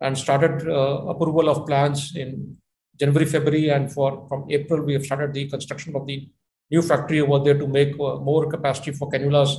and 0.00 0.16
started 0.16 0.68
uh, 0.68 1.06
approval 1.06 1.48
of 1.48 1.66
plans 1.66 2.14
in 2.16 2.56
January, 3.02 3.26
February, 3.26 3.68
and 3.70 3.92
for 3.92 4.10
from 4.28 4.46
April 4.48 4.82
we 4.88 4.92
have 4.96 5.04
started 5.04 5.32
the 5.34 5.48
construction 5.48 5.96
of 5.96 6.06
the 6.06 6.28
new 6.70 6.82
factory 6.90 7.20
over 7.20 7.38
there 7.44 7.58
to 7.62 7.66
make 7.66 7.94
uh, 7.94 8.16
more 8.28 8.48
capacity 8.54 8.92
for 8.98 9.10
cannulas 9.10 9.56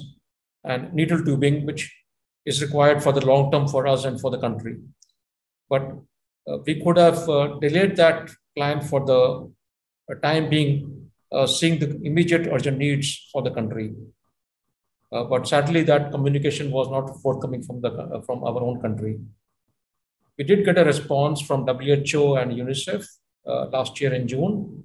and 0.63 0.93
needle 0.93 1.23
tubing, 1.23 1.65
which 1.65 1.83
is 2.45 2.61
required 2.61 3.03
for 3.03 3.11
the 3.11 3.25
long 3.25 3.51
term 3.51 3.67
for 3.67 3.85
us 3.93 4.05
and 4.05 4.21
for 4.21 4.31
the 4.31 4.39
country. 4.45 4.77
But 5.69 5.83
uh, 6.47 6.57
we 6.65 6.81
could 6.83 6.97
have 6.97 7.27
uh, 7.29 7.59
delayed 7.59 7.95
that 7.97 8.31
plan 8.55 8.81
for 8.81 9.05
the 9.05 9.21
uh, 10.11 10.15
time 10.21 10.49
being, 10.49 11.09
uh, 11.31 11.47
seeing 11.47 11.79
the 11.79 11.89
immediate 12.03 12.47
urgent 12.47 12.77
needs 12.77 13.29
for 13.31 13.41
the 13.41 13.51
country. 13.51 13.93
Uh, 15.11 15.23
but 15.25 15.47
sadly, 15.47 15.83
that 15.83 16.11
communication 16.11 16.71
was 16.71 16.89
not 16.89 17.21
forthcoming 17.21 17.61
from 17.61 17.81
the 17.81 17.91
from 18.25 18.43
our 18.43 18.61
own 18.67 18.81
country. 18.85 19.19
We 20.37 20.43
did 20.45 20.65
get 20.65 20.79
a 20.79 20.85
response 20.85 21.41
from 21.41 21.67
WHO 21.67 22.35
and 22.35 22.51
UNICEF 22.51 23.05
last 23.45 23.99
year 24.01 24.13
in 24.13 24.27
June. 24.27 24.83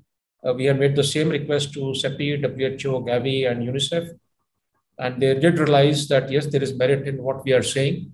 we 0.56 0.64
had 0.66 0.78
made 0.78 0.94
the 0.96 1.04
same 1.04 1.28
request 1.28 1.72
to 1.74 1.80
CEPI, 2.00 2.42
WHO, 2.42 3.04
Gavi, 3.08 3.50
and 3.50 3.62
UNICEF 3.62 4.18
and 4.98 5.22
they 5.22 5.34
did 5.34 5.58
realize 5.58 6.08
that 6.08 6.30
yes, 6.30 6.46
there 6.46 6.62
is 6.62 6.74
merit 6.74 7.06
in 7.06 7.22
what 7.22 7.44
we 7.44 7.52
are 7.52 7.62
saying. 7.62 8.12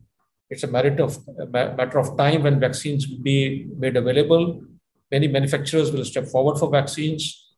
It's 0.50 0.62
a 0.62 0.66
matter 0.66 1.02
of 1.02 1.18
a 1.40 1.46
matter 1.46 1.98
of 1.98 2.16
time 2.16 2.42
when 2.42 2.60
vaccines 2.60 3.08
will 3.08 3.22
be 3.22 3.66
made 3.78 3.96
available. 3.96 4.62
Many 5.10 5.28
manufacturers 5.28 5.90
will 5.90 6.04
step 6.04 6.26
forward 6.26 6.58
for 6.58 6.70
vaccines, 6.70 7.54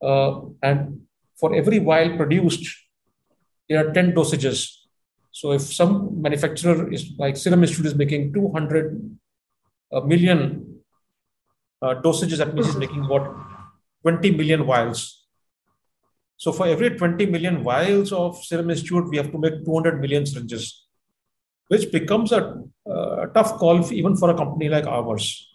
uh, 0.00 0.40
and 0.62 1.00
for 1.38 1.54
every 1.54 1.78
vial 1.78 2.16
produced, 2.16 2.64
there 3.68 3.86
are 3.86 3.92
ten 3.92 4.12
dosages. 4.12 4.76
So 5.32 5.52
if 5.52 5.62
some 5.62 6.22
manufacturer 6.22 6.92
is 6.92 7.12
like 7.18 7.36
Serum 7.36 7.62
Institute 7.62 7.86
is 7.86 7.94
making 7.94 8.32
200 8.32 9.18
uh, 9.92 10.00
million 10.00 10.69
uh, 11.82 11.94
dosages, 12.02 12.38
that 12.38 12.54
means 12.54 12.68
is 12.68 12.76
making 12.76 13.06
what 13.08 13.34
20 14.02 14.30
million 14.32 14.64
vials 14.64 15.20
so 16.40 16.52
for 16.52 16.66
every 16.66 16.96
20 16.96 17.26
million 17.26 17.62
vials 17.62 18.12
of 18.12 18.42
Serum 18.42 18.70
Institute, 18.70 19.10
we 19.10 19.18
have 19.18 19.30
to 19.30 19.36
make 19.36 19.62
200 19.62 20.00
million 20.00 20.24
syringes, 20.24 20.86
which 21.68 21.92
becomes 21.92 22.32
a, 22.32 22.64
a 22.86 23.26
tough 23.34 23.58
call 23.58 23.92
even 23.92 24.16
for 24.16 24.30
a 24.30 24.34
company 24.34 24.70
like 24.70 24.86
ours. 24.86 25.46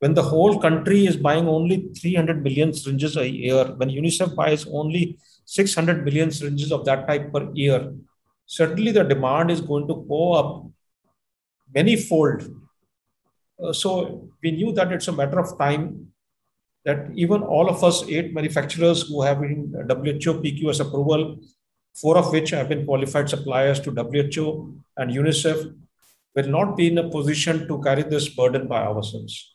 When 0.00 0.12
the 0.12 0.22
whole 0.22 0.60
country 0.60 1.06
is 1.06 1.16
buying 1.16 1.48
only 1.48 1.88
300 1.98 2.42
million 2.42 2.74
syringes 2.74 3.16
a 3.16 3.26
year, 3.26 3.64
when 3.78 3.88
UNICEF 3.88 4.36
buys 4.36 4.66
only 4.66 5.16
600 5.46 6.04
million 6.04 6.30
syringes 6.30 6.70
of 6.70 6.84
that 6.84 7.08
type 7.08 7.32
per 7.32 7.50
year, 7.54 7.94
certainly 8.44 8.92
the 8.92 9.04
demand 9.04 9.50
is 9.50 9.62
going 9.62 9.88
to 9.88 10.04
go 10.06 10.34
up 10.34 10.66
many 11.74 11.96
fold. 11.96 12.42
Uh, 13.62 13.72
so 13.72 14.28
we 14.42 14.50
knew 14.52 14.72
that 14.72 14.92
it's 14.92 15.08
a 15.08 15.12
matter 15.12 15.38
of 15.38 15.58
time 15.58 16.08
that 16.84 17.10
even 17.14 17.42
all 17.42 17.68
of 17.68 17.82
us 17.82 18.02
eight 18.08 18.32
manufacturers 18.32 19.02
who 19.08 19.22
have 19.22 19.40
been 19.40 19.72
WHO 19.88 20.40
PQS 20.42 20.80
approval, 20.80 21.38
four 21.94 22.16
of 22.16 22.32
which 22.32 22.50
have 22.50 22.68
been 22.68 22.86
qualified 22.86 23.28
suppliers 23.28 23.80
to 23.80 23.90
WHO 23.90 24.74
and 24.96 25.10
UNICEF, 25.10 25.74
will 26.34 26.48
not 26.48 26.76
be 26.76 26.86
in 26.86 26.98
a 26.98 27.10
position 27.10 27.66
to 27.68 27.82
carry 27.82 28.02
this 28.02 28.28
burden 28.28 28.68
by 28.68 28.82
ourselves. 28.82 29.54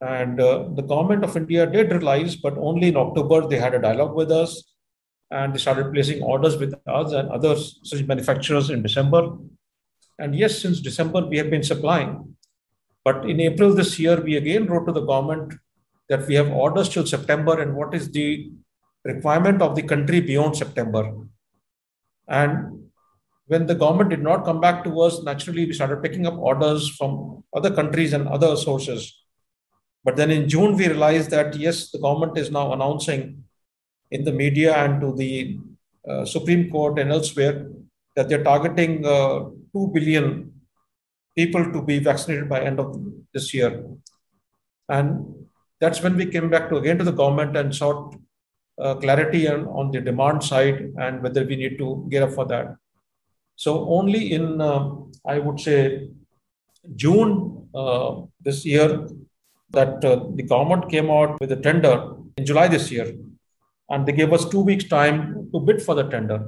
And 0.00 0.40
uh, 0.40 0.68
the 0.74 0.82
government 0.82 1.24
of 1.24 1.36
India 1.36 1.66
did 1.66 1.90
realize, 1.92 2.34
but 2.34 2.56
only 2.56 2.88
in 2.88 2.96
October 2.96 3.46
they 3.46 3.58
had 3.58 3.74
a 3.74 3.78
dialogue 3.78 4.14
with 4.14 4.32
us 4.32 4.64
and 5.30 5.54
they 5.54 5.58
started 5.58 5.92
placing 5.92 6.22
orders 6.22 6.56
with 6.56 6.74
us 6.86 7.12
and 7.12 7.28
other 7.28 7.54
such 7.56 8.04
manufacturers 8.04 8.70
in 8.70 8.82
December. 8.82 9.36
And 10.18 10.34
yes, 10.34 10.60
since 10.60 10.80
December 10.80 11.26
we 11.26 11.36
have 11.36 11.50
been 11.50 11.62
supplying. 11.62 12.36
But 13.04 13.28
in 13.28 13.40
April 13.40 13.74
this 13.74 13.98
year, 13.98 14.20
we 14.20 14.36
again 14.36 14.66
wrote 14.66 14.86
to 14.86 14.92
the 14.92 15.04
government 15.04 15.54
that 16.08 16.26
we 16.26 16.34
have 16.34 16.50
orders 16.50 16.88
till 16.88 17.06
September 17.06 17.60
and 17.60 17.74
what 17.74 17.94
is 17.94 18.10
the 18.10 18.50
requirement 19.04 19.62
of 19.62 19.74
the 19.74 19.82
country 19.82 20.20
beyond 20.20 20.56
September. 20.56 21.12
And 22.28 22.90
when 23.46 23.66
the 23.66 23.74
government 23.74 24.10
did 24.10 24.22
not 24.22 24.44
come 24.44 24.60
back 24.60 24.84
to 24.84 25.00
us, 25.00 25.22
naturally 25.22 25.66
we 25.66 25.72
started 25.72 26.02
picking 26.02 26.26
up 26.26 26.38
orders 26.38 26.88
from 26.88 27.42
other 27.54 27.70
countries 27.74 28.12
and 28.12 28.28
other 28.28 28.56
sources. 28.56 29.16
But 30.04 30.16
then 30.16 30.30
in 30.30 30.48
June, 30.48 30.76
we 30.76 30.88
realized 30.88 31.30
that 31.30 31.56
yes, 31.56 31.90
the 31.90 31.98
government 31.98 32.38
is 32.38 32.50
now 32.50 32.72
announcing 32.72 33.44
in 34.10 34.24
the 34.24 34.32
media 34.32 34.76
and 34.76 35.00
to 35.00 35.14
the 35.14 35.58
uh, 36.08 36.24
Supreme 36.24 36.70
Court 36.70 36.98
and 36.98 37.10
elsewhere 37.10 37.70
that 38.16 38.28
they're 38.28 38.44
targeting 38.44 39.04
uh, 39.04 39.50
2 39.72 39.90
billion 39.94 40.59
people 41.40 41.64
to 41.74 41.80
be 41.90 41.98
vaccinated 42.10 42.48
by 42.52 42.60
end 42.70 42.78
of 42.84 42.88
this 43.34 43.46
year. 43.56 43.70
And 44.96 45.08
that's 45.80 46.02
when 46.04 46.16
we 46.20 46.26
came 46.34 46.48
back 46.54 46.68
to 46.70 46.76
again 46.80 46.98
to 47.00 47.08
the 47.10 47.18
government 47.22 47.56
and 47.60 47.74
sought 47.80 48.02
uh, 48.84 48.94
clarity 49.02 49.42
on, 49.52 49.60
on 49.78 49.90
the 49.92 50.00
demand 50.00 50.42
side 50.50 50.78
and 51.04 51.22
whether 51.22 51.44
we 51.50 51.56
need 51.62 51.76
to 51.82 52.06
gear 52.10 52.24
up 52.26 52.32
for 52.38 52.46
that. 52.52 52.66
So 53.64 53.70
only 53.96 54.32
in, 54.36 54.60
uh, 54.60 54.90
I 55.26 55.38
would 55.38 55.60
say, 55.60 56.08
June 56.96 57.68
uh, 57.74 58.22
this 58.46 58.64
year, 58.64 59.06
that 59.70 60.04
uh, 60.04 60.24
the 60.34 60.42
government 60.42 60.90
came 60.94 61.10
out 61.10 61.38
with 61.40 61.52
a 61.52 61.60
tender 61.66 61.94
in 62.36 62.46
July 62.50 62.66
this 62.68 62.90
year, 62.90 63.08
and 63.90 64.06
they 64.06 64.12
gave 64.12 64.32
us 64.32 64.48
two 64.48 64.62
weeks 64.70 64.86
time 64.88 65.48
to 65.52 65.60
bid 65.60 65.82
for 65.82 65.94
the 65.94 66.06
tender. 66.14 66.38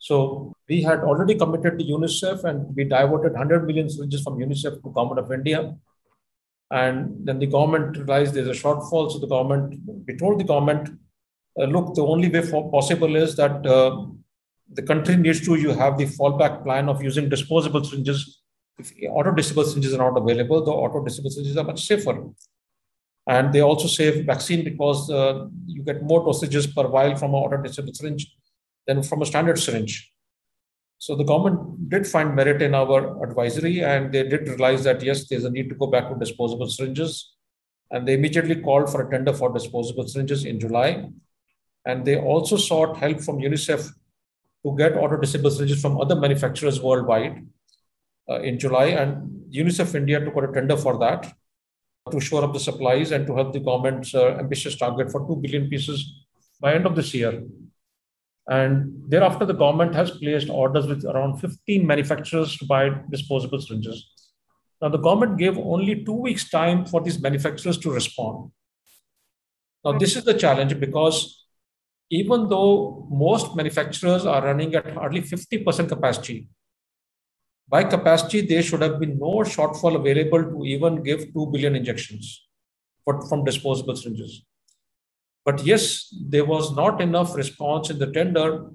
So 0.00 0.52
we 0.68 0.82
had 0.82 1.00
already 1.00 1.36
committed 1.36 1.78
to 1.78 1.84
UNICEF, 1.84 2.44
and 2.44 2.74
we 2.74 2.84
diverted 2.84 3.32
100 3.32 3.66
million 3.66 3.88
syringes 3.88 4.22
from 4.22 4.38
UNICEF 4.38 4.82
to 4.82 4.92
Government 4.92 5.20
of 5.20 5.30
India 5.30 5.76
and 6.70 7.26
then 7.26 7.38
the 7.38 7.46
government 7.46 7.96
realized 7.96 8.34
there's 8.34 8.48
a 8.48 8.62
shortfall. 8.62 9.10
So 9.10 9.18
the 9.18 9.26
government, 9.26 9.80
we 10.06 10.16
told 10.16 10.38
the 10.38 10.44
government, 10.44 10.88
uh, 11.58 11.64
look, 11.64 11.94
the 11.94 12.04
only 12.04 12.28
way 12.28 12.48
possible 12.70 13.16
is 13.16 13.34
that 13.36 13.66
uh, 13.66 14.06
the 14.72 14.82
country 14.82 15.16
needs 15.16 15.44
to 15.46 15.56
you 15.56 15.70
have 15.70 15.98
the 15.98 16.06
fallback 16.06 16.62
plan 16.62 16.88
of 16.88 17.02
using 17.02 17.28
disposable 17.28 17.82
syringes. 17.82 18.40
If 18.78 18.92
auto 19.10 19.32
disposable 19.32 19.68
syringes 19.68 19.94
are 19.94 20.10
not 20.10 20.16
available, 20.16 20.64
the 20.64 20.70
auto 20.70 21.04
disposable 21.04 21.30
syringes 21.30 21.56
are 21.56 21.64
much 21.64 21.84
safer. 21.84 22.24
And 23.26 23.52
they 23.52 23.60
also 23.60 23.88
save 23.88 24.24
vaccine 24.24 24.64
because 24.64 25.10
uh, 25.10 25.46
you 25.66 25.82
get 25.82 26.02
more 26.02 26.24
dosages 26.24 26.72
per 26.72 26.88
vial 26.88 27.16
from 27.16 27.30
an 27.30 27.40
auto 27.40 27.56
disposable 27.60 27.94
syringe 27.94 28.32
than 28.90 29.02
from 29.04 29.22
a 29.22 29.26
standard 29.32 29.58
syringe. 29.58 29.94
So 30.98 31.14
the 31.16 31.24
government 31.24 31.88
did 31.88 32.06
find 32.06 32.34
merit 32.34 32.60
in 32.60 32.74
our 32.74 33.00
advisory 33.26 33.82
and 33.90 34.12
they 34.12 34.24
did 34.32 34.48
realize 34.48 34.82
that 34.84 35.02
yes, 35.02 35.28
there's 35.28 35.44
a 35.44 35.50
need 35.50 35.68
to 35.68 35.76
go 35.82 35.86
back 35.86 36.08
to 36.08 36.18
disposable 36.18 36.68
syringes. 36.68 37.12
And 37.92 38.06
they 38.06 38.14
immediately 38.14 38.56
called 38.56 38.90
for 38.90 39.06
a 39.06 39.10
tender 39.10 39.32
for 39.32 39.52
disposable 39.52 40.06
syringes 40.08 40.44
in 40.44 40.58
July. 40.60 41.08
And 41.86 42.04
they 42.04 42.16
also 42.18 42.56
sought 42.56 42.98
help 42.98 43.20
from 43.20 43.38
UNICEF 43.38 43.90
to 44.64 44.76
get 44.76 44.96
auto 44.96 45.16
disposable 45.16 45.52
syringes 45.52 45.80
from 45.80 46.00
other 46.00 46.16
manufacturers 46.16 46.82
worldwide 46.82 47.46
uh, 48.28 48.40
in 48.40 48.58
July. 48.58 48.86
And 48.86 49.52
UNICEF 49.52 49.94
India 49.94 50.20
took 50.24 50.36
out 50.36 50.50
a 50.50 50.52
tender 50.52 50.76
for 50.76 50.98
that 50.98 51.32
to 52.10 52.20
shore 52.20 52.44
up 52.44 52.52
the 52.52 52.60
supplies 52.60 53.12
and 53.12 53.26
to 53.26 53.34
help 53.36 53.52
the 53.52 53.60
government's 53.60 54.14
uh, 54.14 54.36
ambitious 54.44 54.76
target 54.76 55.10
for 55.12 55.26
2 55.26 55.36
billion 55.36 55.68
pieces 55.68 56.26
by 56.60 56.74
end 56.74 56.86
of 56.86 56.96
this 56.96 57.14
year. 57.14 57.42
And 58.50 59.04
thereafter, 59.08 59.46
the 59.46 59.54
government 59.54 59.94
has 59.94 60.10
placed 60.10 60.50
orders 60.50 60.86
with 60.88 61.04
around 61.04 61.38
15 61.38 61.86
manufacturers 61.86 62.56
to 62.56 62.66
buy 62.66 62.90
disposable 63.08 63.60
syringes. 63.60 64.12
Now, 64.82 64.88
the 64.88 64.98
government 64.98 65.38
gave 65.38 65.56
only 65.56 66.04
two 66.04 66.20
weeks' 66.20 66.50
time 66.50 66.84
for 66.84 67.00
these 67.00 67.22
manufacturers 67.22 67.78
to 67.78 67.92
respond. 67.92 68.50
Now, 69.84 69.92
this 69.98 70.16
is 70.16 70.24
the 70.24 70.34
challenge 70.34 70.80
because 70.80 71.46
even 72.10 72.48
though 72.48 73.06
most 73.08 73.54
manufacturers 73.54 74.26
are 74.26 74.44
running 74.44 74.74
at 74.74 74.94
hardly 74.94 75.22
50% 75.22 75.88
capacity, 75.88 76.48
by 77.68 77.84
capacity, 77.84 78.40
there 78.40 78.64
should 78.64 78.82
have 78.82 78.98
been 78.98 79.16
no 79.16 79.44
shortfall 79.54 79.94
available 79.94 80.42
to 80.42 80.64
even 80.64 81.04
give 81.04 81.32
2 81.32 81.50
billion 81.52 81.76
injections 81.76 82.48
for, 83.04 83.24
from 83.28 83.44
disposable 83.44 83.94
syringes. 83.94 84.44
But 85.44 85.64
yes, 85.64 86.12
there 86.28 86.44
was 86.44 86.74
not 86.74 87.00
enough 87.00 87.34
response 87.34 87.90
in 87.90 87.98
the 87.98 88.10
tender. 88.12 88.70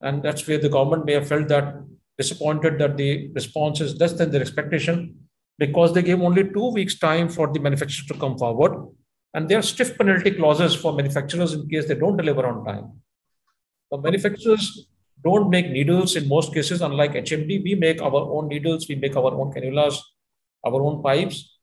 And 0.00 0.22
that's 0.22 0.46
where 0.46 0.58
the 0.58 0.68
government 0.68 1.06
may 1.06 1.14
have 1.14 1.28
felt 1.28 1.48
that 1.48 1.74
disappointed 2.18 2.78
that 2.78 2.96
the 2.96 3.32
response 3.32 3.80
is 3.80 3.98
less 3.98 4.12
than 4.12 4.30
their 4.30 4.40
expectation 4.40 5.16
because 5.58 5.94
they 5.94 6.02
gave 6.02 6.20
only 6.20 6.48
two 6.50 6.72
weeks' 6.72 6.98
time 6.98 7.28
for 7.28 7.52
the 7.52 7.60
manufacturers 7.60 8.06
to 8.06 8.14
come 8.14 8.36
forward. 8.36 8.88
And 9.32 9.48
there 9.48 9.58
are 9.58 9.62
stiff 9.62 9.96
penalty 9.98 10.30
clauses 10.30 10.74
for 10.74 10.92
manufacturers 10.92 11.54
in 11.54 11.68
case 11.68 11.88
they 11.88 11.94
don't 11.94 12.16
deliver 12.16 12.46
on 12.46 12.64
time. 12.64 13.00
The 13.90 13.98
manufacturers 13.98 14.88
don't 15.24 15.50
make 15.50 15.70
needles 15.70 16.16
in 16.16 16.28
most 16.28 16.52
cases, 16.52 16.82
unlike 16.82 17.12
HMD. 17.12 17.62
We 17.64 17.74
make 17.74 18.02
our 18.02 18.14
own 18.14 18.48
needles, 18.48 18.88
we 18.88 18.94
make 18.96 19.16
our 19.16 19.34
own 19.34 19.52
cannulas, 19.52 19.98
our 20.64 20.80
own 20.80 21.02
pipes. 21.02 21.53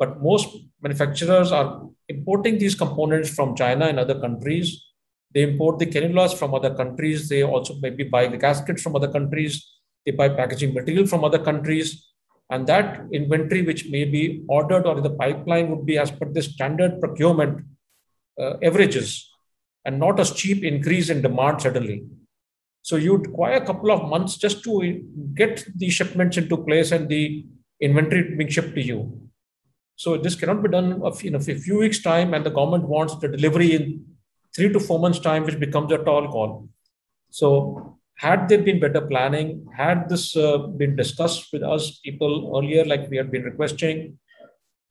But 0.00 0.22
most 0.22 0.48
manufacturers 0.82 1.52
are 1.52 1.86
importing 2.08 2.56
these 2.58 2.74
components 2.74 3.28
from 3.28 3.54
China 3.54 3.84
and 3.86 4.00
other 4.00 4.18
countries. 4.18 4.82
They 5.34 5.42
import 5.42 5.78
the 5.78 5.86
cannulas 5.86 6.36
from 6.36 6.54
other 6.54 6.74
countries. 6.74 7.28
They 7.28 7.42
also 7.42 7.74
maybe 7.80 8.04
buy 8.04 8.26
the 8.26 8.38
gaskets 8.38 8.82
from 8.82 8.96
other 8.96 9.12
countries. 9.12 9.64
They 10.06 10.12
buy 10.12 10.30
packaging 10.30 10.72
material 10.72 11.06
from 11.06 11.22
other 11.22 11.38
countries. 11.38 12.08
And 12.48 12.66
that 12.66 13.02
inventory, 13.12 13.62
which 13.62 13.90
may 13.90 14.04
be 14.04 14.42
ordered 14.48 14.86
or 14.86 14.96
in 14.96 15.02
the 15.02 15.10
pipeline, 15.10 15.70
would 15.70 15.84
be 15.84 15.98
as 15.98 16.10
per 16.10 16.32
the 16.32 16.42
standard 16.42 16.98
procurement 16.98 17.66
uh, 18.40 18.54
averages 18.62 19.30
and 19.84 19.98
not 19.98 20.18
a 20.18 20.24
steep 20.24 20.64
increase 20.64 21.10
in 21.10 21.22
demand 21.22 21.60
suddenly. 21.60 22.04
So 22.82 22.96
you'd 22.96 23.26
require 23.28 23.56
a 23.56 23.66
couple 23.66 23.92
of 23.92 24.08
months 24.08 24.38
just 24.38 24.64
to 24.64 25.04
get 25.34 25.64
the 25.76 25.90
shipments 25.90 26.38
into 26.38 26.56
place 26.56 26.90
and 26.90 27.08
the 27.08 27.44
inventory 27.80 28.34
being 28.36 28.50
shipped 28.50 28.74
to 28.74 28.82
you. 28.82 29.29
So 30.02 30.16
this 30.16 30.34
cannot 30.34 30.62
be 30.62 30.70
done 30.70 31.02
in 31.22 31.34
a 31.34 31.40
few 31.40 31.76
weeks' 31.78 32.02
time, 32.02 32.32
and 32.32 32.42
the 32.42 32.54
government 32.58 32.88
wants 32.88 33.16
the 33.16 33.28
delivery 33.28 33.74
in 33.74 34.06
three 34.56 34.72
to 34.72 34.80
four 34.80 34.98
months' 34.98 35.18
time, 35.18 35.44
which 35.44 35.60
becomes 35.60 35.92
a 35.92 35.98
tall 35.98 36.26
call. 36.34 36.70
So 37.28 37.98
had 38.16 38.48
there 38.48 38.62
been 38.62 38.80
better 38.80 39.02
planning, 39.02 39.66
had 39.76 40.08
this 40.08 40.34
uh, 40.34 40.56
been 40.80 40.96
discussed 40.96 41.52
with 41.52 41.62
us 41.62 42.00
people 42.02 42.56
earlier, 42.56 42.86
like 42.86 43.10
we 43.10 43.18
had 43.18 43.30
been 43.30 43.42
requesting, 43.42 44.18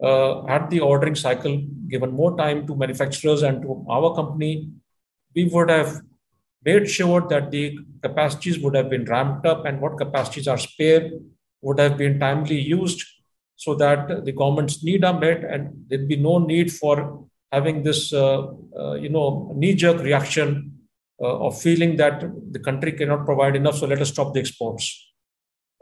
uh, 0.04 0.46
had 0.46 0.70
the 0.70 0.82
ordering 0.82 1.16
cycle 1.16 1.58
given 1.88 2.12
more 2.12 2.38
time 2.38 2.68
to 2.68 2.75
manufacturers 2.75 3.42
and 3.42 3.63
to 3.63 3.84
our 3.89 4.16
company, 4.16 4.70
we 5.36 5.46
would 5.46 5.72
have 5.72 6.01
made 6.63 6.88
sure 6.88 7.22
that 7.30 7.50
the 7.50 7.80
capacities 8.04 8.60
would 8.60 8.75
have 8.75 8.92
been 8.92 9.06
ramped 9.06 9.48
up 9.48 9.66
and 9.66 9.82
what 9.82 9.98
capacities 9.98 10.48
are 10.48 10.60
spare 10.60 11.10
would 11.63 11.80
have 11.80 11.98
been 11.98 12.20
timely 12.20 12.62
used 12.62 13.04
so 13.63 13.75
that 13.75 14.01
the 14.25 14.32
government's 14.42 14.78
need 14.88 15.04
are 15.10 15.18
met 15.25 15.44
and 15.54 15.63
there'd 15.88 16.08
be 16.08 16.22
no 16.30 16.36
need 16.51 16.72
for 16.82 16.96
having 17.51 17.84
this 17.88 18.01
uh, 18.13 18.42
uh, 18.82 18.94
you 19.04 19.10
know 19.16 19.51
knee-jerk 19.62 20.00
reaction 20.10 20.50
uh, 21.22 21.48
of 21.48 21.62
feeling 21.66 21.98
that 22.01 22.24
the 22.56 22.62
country 22.68 22.94
cannot 23.00 23.25
provide 23.30 23.56
enough 23.62 23.78
so 23.78 23.88
let 23.94 24.01
us 24.06 24.13
stop 24.16 24.34
the 24.34 24.39
exports 24.39 24.86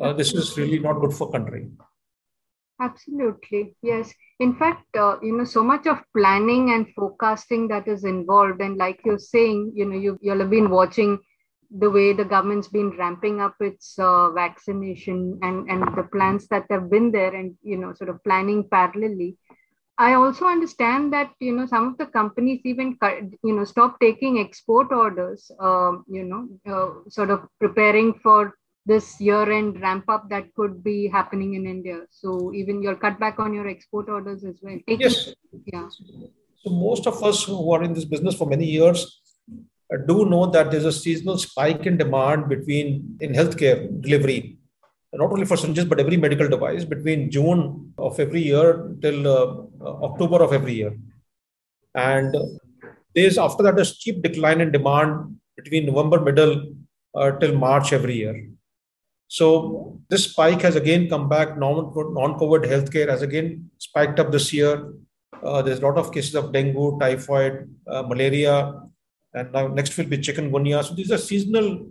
uh, 0.02 0.14
this 0.14 0.34
is 0.34 0.58
really 0.58 0.80
not 0.88 1.00
good 1.04 1.14
for 1.20 1.32
country 1.32 1.68
Absolutely. 2.80 3.76
Yes. 3.82 4.14
In 4.40 4.56
fact, 4.56 4.86
uh, 4.96 5.16
you 5.24 5.36
know, 5.36 5.46
so 5.46 5.64
much 5.64 5.88
of 5.88 5.98
planning 6.16 6.74
and 6.74 6.86
forecasting 6.94 7.68
that 7.70 7.88
is 7.88 8.04
involved. 8.04 8.62
And 8.62 8.78
like 8.78 9.00
you're 9.04 9.18
saying, 9.18 9.72
you 9.74 9.86
know, 9.86 9.98
you, 9.98 10.20
you'll 10.22 10.40
have 10.40 10.52
been 10.52 10.70
watching 10.70 11.18
the 11.70 11.90
way 11.90 12.14
the 12.14 12.24
government's 12.24 12.68
been 12.68 12.92
ramping 12.92 13.42
up 13.42 13.56
its 13.60 13.98
uh, 14.00 14.32
vaccination 14.32 15.38
and, 15.42 15.70
and 15.70 15.84
the 15.96 16.04
plans 16.04 16.48
that 16.48 16.66
have 16.70 16.90
been 16.90 17.12
there 17.12 17.34
and, 17.34 17.56
you 17.64 17.78
know, 17.78 17.94
sort 17.94 18.10
of 18.10 18.24
planning 18.24 18.64
parallelly. 18.64 19.36
I 19.98 20.14
also 20.14 20.46
understand 20.46 21.12
that, 21.14 21.32
you 21.40 21.56
know, 21.56 21.66
some 21.66 21.88
of 21.88 21.98
the 21.98 22.06
companies 22.06 22.62
even, 22.64 22.98
you 23.44 23.56
know, 23.56 23.64
stop 23.64 24.00
taking 24.00 24.40
export 24.40 24.92
orders, 24.92 25.52
uh, 25.60 25.94
you 26.08 26.24
know, 26.24 26.48
uh, 26.72 27.10
sort 27.10 27.32
of 27.32 27.48
preparing 27.60 28.14
for 28.14 28.54
this 28.86 29.20
year 29.20 29.52
end 29.52 29.82
ramp 29.82 30.06
up 30.08 30.30
that 30.30 30.54
could 30.54 30.84
be 30.84 31.08
happening 31.08 31.56
in 31.56 31.66
India. 31.66 32.02
So 32.12 32.54
even 32.54 32.82
your 32.82 32.96
cutback 32.96 33.40
on 33.40 33.54
your 33.54 33.68
export 33.68 34.08
orders 34.08 34.46
as 34.46 34.60
well. 34.62 34.78
Taking, 34.88 35.02
yes. 35.02 35.34
Yeah. 35.66 35.90
So 36.64 36.70
most 36.70 37.08
of 37.08 37.22
us 37.24 37.44
who 37.44 37.72
are 37.72 37.84
in 37.84 37.94
this 37.94 38.06
business 38.06 38.36
for 38.36 38.48
many 38.48 38.66
years 38.66 39.22
do 39.96 40.26
know 40.26 40.48
that 40.48 40.70
there's 40.70 40.86
a 40.86 40.92
seasonal 40.92 41.38
spike 41.38 41.86
in 41.86 41.98
demand 41.98 42.50
between 42.50 43.18
in 43.22 43.34
healthcare 43.34 44.02
delivery, 44.02 44.58
not 45.14 45.32
only 45.32 45.46
for 45.46 45.58
syringes 45.58 45.86
but 45.86 46.00
every 46.00 46.18
medical 46.18 46.50
device 46.50 46.84
between 46.84 47.32
June 47.32 47.94
of 47.98 48.20
every 48.20 48.42
year 48.42 48.92
till 49.02 49.28
uh, 49.28 49.64
uh 49.82 50.06
October 50.08 50.44
of 50.44 50.52
every 50.52 50.74
year, 50.74 50.98
and 51.96 52.36
there's 53.16 53.38
after 53.38 53.64
that 53.64 53.80
a 53.80 53.86
steep 53.86 54.22
decline 54.22 54.62
in 54.62 54.72
demand 54.72 55.38
between 55.56 55.86
November 55.86 56.20
middle 56.20 56.74
uh, 57.16 57.32
till 57.40 57.58
March 57.58 57.94
every 57.94 58.16
year. 58.16 58.50
So 59.28 60.00
this 60.10 60.26
spike 60.26 60.62
has 60.62 60.76
again 60.76 61.10
come 61.10 61.28
back. 61.28 61.58
Non-COVID 61.58 62.66
healthcare 62.66 63.10
has 63.10 63.22
again 63.22 63.70
spiked 63.78 64.20
up 64.20 64.32
this 64.32 64.54
year. 64.54 64.94
Uh, 65.44 65.62
there's 65.62 65.80
a 65.80 65.86
lot 65.86 65.98
of 65.98 66.14
cases 66.14 66.36
of 66.36 66.52
dengue, 66.54 67.00
typhoid, 67.00 67.70
uh, 67.88 68.04
malaria, 68.04 68.74
and 69.34 69.52
now 69.52 69.68
next 69.68 69.98
will 69.98 70.06
be 70.06 70.18
chikungunya. 70.18 70.84
So 70.84 70.94
these 70.94 71.12
are 71.12 71.18
seasonal 71.18 71.88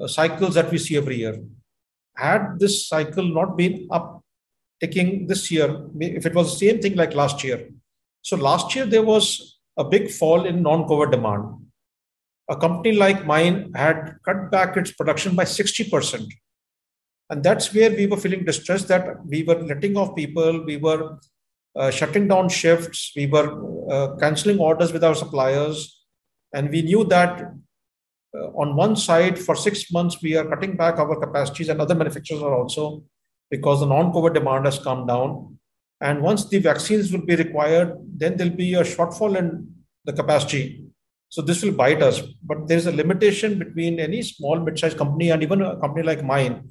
uh, 0.00 0.06
cycles 0.06 0.54
that 0.54 0.70
we 0.70 0.78
see 0.78 0.96
every 0.96 1.16
year. 1.16 1.38
Had 2.16 2.58
this 2.58 2.88
cycle 2.88 3.24
not 3.24 3.56
been 3.56 3.88
up 3.90 4.22
taking 4.80 5.26
this 5.26 5.50
year, 5.50 5.86
if 6.00 6.26
it 6.26 6.34
was 6.34 6.52
the 6.52 6.66
same 6.66 6.80
thing 6.80 6.96
like 6.96 7.14
last 7.14 7.44
year. 7.44 7.68
So 8.22 8.36
last 8.36 8.74
year 8.74 8.86
there 8.86 9.02
was 9.02 9.58
a 9.76 9.84
big 9.84 10.10
fall 10.10 10.46
in 10.46 10.62
non-COVID 10.62 11.10
demand. 11.10 11.44
A 12.48 12.56
company 12.56 12.96
like 12.96 13.26
mine 13.26 13.72
had 13.74 14.16
cut 14.24 14.50
back 14.50 14.76
its 14.76 14.92
production 14.92 15.36
by 15.36 15.44
60%. 15.44 16.28
And 17.30 17.44
that's 17.44 17.72
where 17.72 17.90
we 17.90 18.06
were 18.06 18.16
feeling 18.16 18.44
distressed 18.44 18.88
that 18.88 19.24
we 19.24 19.44
were 19.44 19.62
letting 19.62 19.96
off 19.96 20.16
people, 20.16 20.64
we 20.64 20.76
were 20.76 21.18
uh, 21.76 21.90
shutting 21.90 22.26
down 22.26 22.48
shifts, 22.48 23.12
we 23.14 23.26
were 23.26 23.48
uh, 23.90 24.16
canceling 24.16 24.58
orders 24.58 24.92
with 24.92 25.04
our 25.04 25.14
suppliers. 25.14 25.99
And 26.52 26.70
we 26.70 26.82
knew 26.82 27.04
that 27.04 27.40
uh, 28.36 28.46
on 28.62 28.76
one 28.76 28.96
side, 28.96 29.38
for 29.38 29.54
six 29.54 29.90
months, 29.92 30.20
we 30.22 30.36
are 30.36 30.48
cutting 30.48 30.76
back 30.76 30.98
our 30.98 31.18
capacities, 31.18 31.68
and 31.68 31.80
other 31.80 31.94
manufacturers 31.94 32.42
are 32.42 32.54
also 32.54 33.04
because 33.50 33.80
the 33.80 33.86
non 33.86 34.12
COVID 34.12 34.34
demand 34.34 34.64
has 34.66 34.78
come 34.78 35.06
down. 35.06 35.58
And 36.00 36.22
once 36.22 36.48
the 36.48 36.58
vaccines 36.58 37.12
will 37.12 37.26
be 37.26 37.36
required, 37.36 37.94
then 38.16 38.36
there'll 38.36 38.54
be 38.54 38.74
a 38.74 38.82
shortfall 38.82 39.36
in 39.36 39.74
the 40.04 40.12
capacity. 40.12 40.84
So 41.28 41.42
this 41.42 41.62
will 41.62 41.72
bite 41.72 42.02
us. 42.02 42.22
But 42.42 42.66
there's 42.66 42.86
a 42.86 42.92
limitation 42.92 43.58
between 43.58 44.00
any 44.00 44.22
small, 44.22 44.58
mid-sized 44.58 44.96
company 44.96 45.30
and 45.30 45.42
even 45.42 45.62
a 45.62 45.78
company 45.78 46.04
like 46.04 46.24
mine 46.24 46.70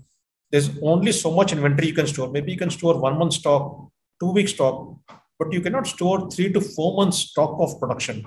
there's 0.52 0.70
only 0.82 1.12
so 1.12 1.32
much 1.32 1.52
inventory 1.52 1.88
you 1.90 1.94
can 1.94 2.08
store. 2.08 2.32
Maybe 2.32 2.52
you 2.52 2.58
can 2.58 2.70
store 2.70 3.00
one 3.00 3.18
month 3.18 3.34
stock, 3.34 3.90
two 4.20 4.32
week 4.32 4.48
stock, 4.48 4.96
but 5.38 5.54
you 5.54 5.62
cannot 5.62 5.88
store 5.88 6.30
three 6.30 6.52
to 6.54 6.62
four 6.62 6.96
months 6.96 7.18
stock 7.18 7.56
of 7.60 7.80
production 7.80 8.26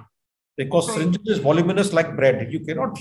because 0.57 0.89
right. 0.89 0.99
syringes 0.99 1.27
is 1.27 1.39
voluminous 1.39 1.93
like 1.93 2.17
bread. 2.17 2.53
You 2.53 2.61
cannot 2.61 2.99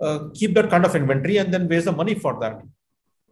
uh, 0.00 0.28
keep 0.34 0.54
that 0.54 0.70
kind 0.70 0.84
of 0.84 0.94
inventory 0.96 1.38
and 1.38 1.52
then 1.52 1.68
waste 1.68 1.86
the 1.86 1.92
money 1.92 2.14
for 2.14 2.38
that. 2.40 2.62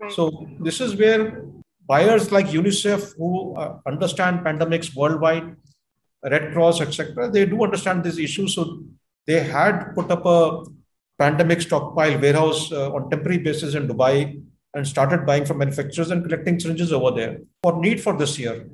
Right. 0.01 0.13
So 0.13 0.47
this 0.61 0.81
is 0.81 0.97
where 0.97 1.43
buyers 1.87 2.31
like 2.33 2.47
UNICEF 2.47 3.17
who 3.17 3.55
uh, 3.57 3.79
understand 3.87 4.41
pandemics 4.41 4.95
worldwide, 4.95 5.57
Red 6.25 6.53
Cross, 6.53 6.81
etc., 6.81 7.31
they 7.31 7.47
do 7.47 7.63
understand 7.63 8.05
this 8.05 8.19
issue. 8.19 8.47
So 8.47 8.83
they 9.27 9.41
had 9.41 9.95
put 9.95 10.11
up 10.11 10.25
a 10.25 10.65
pandemic 11.19 11.61
stockpile 11.61 12.19
warehouse 12.19 12.73
uh, 12.73 12.93
on 12.93 13.11
temporary 13.11 13.39
basis 13.39 13.75
in 13.75 13.89
Dubai 13.89 14.43
and 14.75 14.87
started 14.87 15.27
buying 15.27 15.45
from 15.45 15.59
manufacturers 15.59 16.11
and 16.11 16.25
collecting 16.25 16.59
syringes 16.59 16.93
over 16.93 17.11
there 17.11 17.39
for 17.63 17.79
need 17.81 18.01
for 18.01 18.17
this 18.17 18.39
year. 18.39 18.69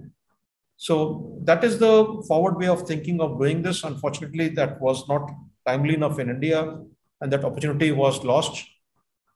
So 0.78 1.38
that 1.42 1.64
is 1.64 1.78
the 1.78 2.22
forward 2.28 2.56
way 2.56 2.68
of 2.68 2.86
thinking 2.86 3.20
of 3.20 3.38
doing 3.38 3.62
this. 3.62 3.82
Unfortunately, 3.82 4.48
that 4.50 4.80
was 4.80 5.06
not 5.08 5.28
timely 5.66 5.94
enough 5.94 6.18
in 6.18 6.30
India, 6.30 6.78
and 7.20 7.32
that 7.32 7.44
opportunity 7.44 7.90
was 7.90 8.24
lost. 8.24 8.64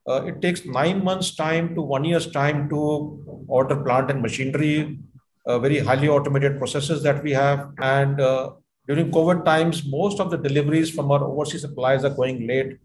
Uh, 0.07 0.23
it 0.25 0.41
takes 0.41 0.65
nine 0.65 1.03
months' 1.03 1.35
time 1.35 1.75
to 1.75 1.81
one 1.81 2.05
year's 2.05 2.31
time 2.31 2.69
to 2.69 3.45
order 3.47 3.75
plant 3.83 4.09
and 4.09 4.21
machinery, 4.21 4.99
uh, 5.45 5.59
very 5.59 5.79
highly 5.79 6.07
automated 6.07 6.57
processes 6.57 7.03
that 7.03 7.21
we 7.21 7.31
have. 7.31 7.71
And 7.79 8.19
uh, 8.19 8.51
during 8.87 9.11
COVID 9.11 9.43
times, 9.43 9.83
most 9.85 10.19
of 10.21 10.31
the 10.31 10.37
deliveries 10.37 10.91
from 10.91 11.11
our 11.11 11.23
overseas 11.23 11.61
suppliers 11.61 12.05
are 12.05 12.09
going 12.09 12.47
late. 12.47 12.77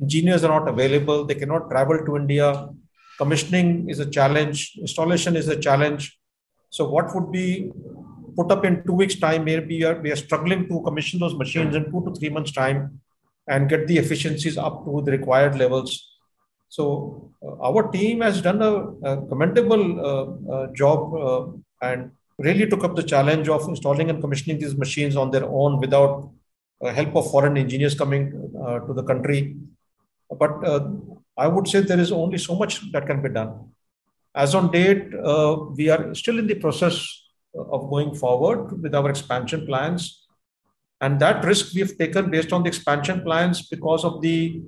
Engineers 0.00 0.42
are 0.42 0.60
not 0.60 0.68
available. 0.68 1.26
They 1.26 1.34
cannot 1.34 1.70
travel 1.70 2.04
to 2.04 2.16
India 2.16 2.70
commissioning 3.20 3.90
is 3.90 4.00
a 4.00 4.08
challenge 4.16 4.58
installation 4.78 5.36
is 5.36 5.48
a 5.48 5.58
challenge 5.66 6.04
so 6.70 6.88
what 6.88 7.14
would 7.14 7.30
be 7.30 7.70
put 8.36 8.50
up 8.50 8.64
in 8.64 8.82
two 8.84 8.92
weeks 8.92 9.16
time 9.18 9.44
maybe 9.44 9.78
we 9.78 9.84
are, 9.84 10.00
we 10.00 10.10
are 10.12 10.16
struggling 10.16 10.68
to 10.68 10.80
commission 10.82 11.18
those 11.20 11.34
machines 11.34 11.74
in 11.74 11.84
two 11.90 12.02
to 12.06 12.14
three 12.18 12.28
months 12.28 12.52
time 12.52 13.00
and 13.48 13.68
get 13.68 13.86
the 13.86 13.98
efficiencies 13.98 14.56
up 14.56 14.84
to 14.84 15.02
the 15.04 15.10
required 15.10 15.56
levels 15.56 16.08
so 16.68 17.30
uh, 17.42 17.56
our 17.68 17.90
team 17.90 18.20
has 18.20 18.40
done 18.40 18.62
a, 18.62 18.72
a 19.08 19.26
commendable 19.26 19.84
uh, 20.10 20.54
uh, 20.54 20.66
job 20.72 21.14
uh, 21.14 21.86
and 21.86 22.10
really 22.38 22.66
took 22.66 22.84
up 22.84 22.94
the 22.96 23.02
challenge 23.02 23.48
of 23.48 23.68
installing 23.68 24.08
and 24.08 24.20
commissioning 24.20 24.58
these 24.58 24.76
machines 24.76 25.16
on 25.16 25.30
their 25.30 25.44
own 25.44 25.80
without 25.80 26.30
uh, 26.82 26.92
help 26.92 27.14
of 27.16 27.30
foreign 27.30 27.56
engineers 27.56 27.94
coming 27.94 28.22
uh, 28.64 28.78
to 28.78 28.94
the 28.94 29.02
country 29.02 29.56
but 30.38 30.52
I 31.36 31.46
would 31.46 31.66
say 31.66 31.80
there 31.80 31.98
is 31.98 32.12
only 32.12 32.38
so 32.38 32.54
much 32.54 32.92
that 32.92 33.06
can 33.06 33.22
be 33.22 33.30
done. 33.30 33.70
As 34.34 34.54
on 34.54 34.70
date, 34.70 35.12
uh, 35.14 35.56
we 35.76 35.88
are 35.88 36.14
still 36.14 36.38
in 36.38 36.46
the 36.46 36.54
process 36.54 37.04
of 37.54 37.90
going 37.90 38.14
forward 38.14 38.80
with 38.82 38.94
our 38.94 39.10
expansion 39.10 39.66
plans. 39.66 40.26
And 41.00 41.18
that 41.20 41.44
risk 41.44 41.74
we've 41.74 41.96
taken 41.96 42.30
based 42.30 42.52
on 42.52 42.62
the 42.62 42.68
expansion 42.68 43.22
plans 43.22 43.68
because 43.68 44.04
of 44.04 44.20
the 44.20 44.62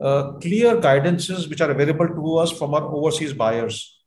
uh, 0.00 0.32
clear 0.32 0.76
guidances 0.76 1.48
which 1.48 1.60
are 1.60 1.70
available 1.70 2.08
to 2.08 2.36
us 2.38 2.50
from 2.50 2.74
our 2.74 2.82
overseas 2.82 3.32
buyers, 3.32 3.98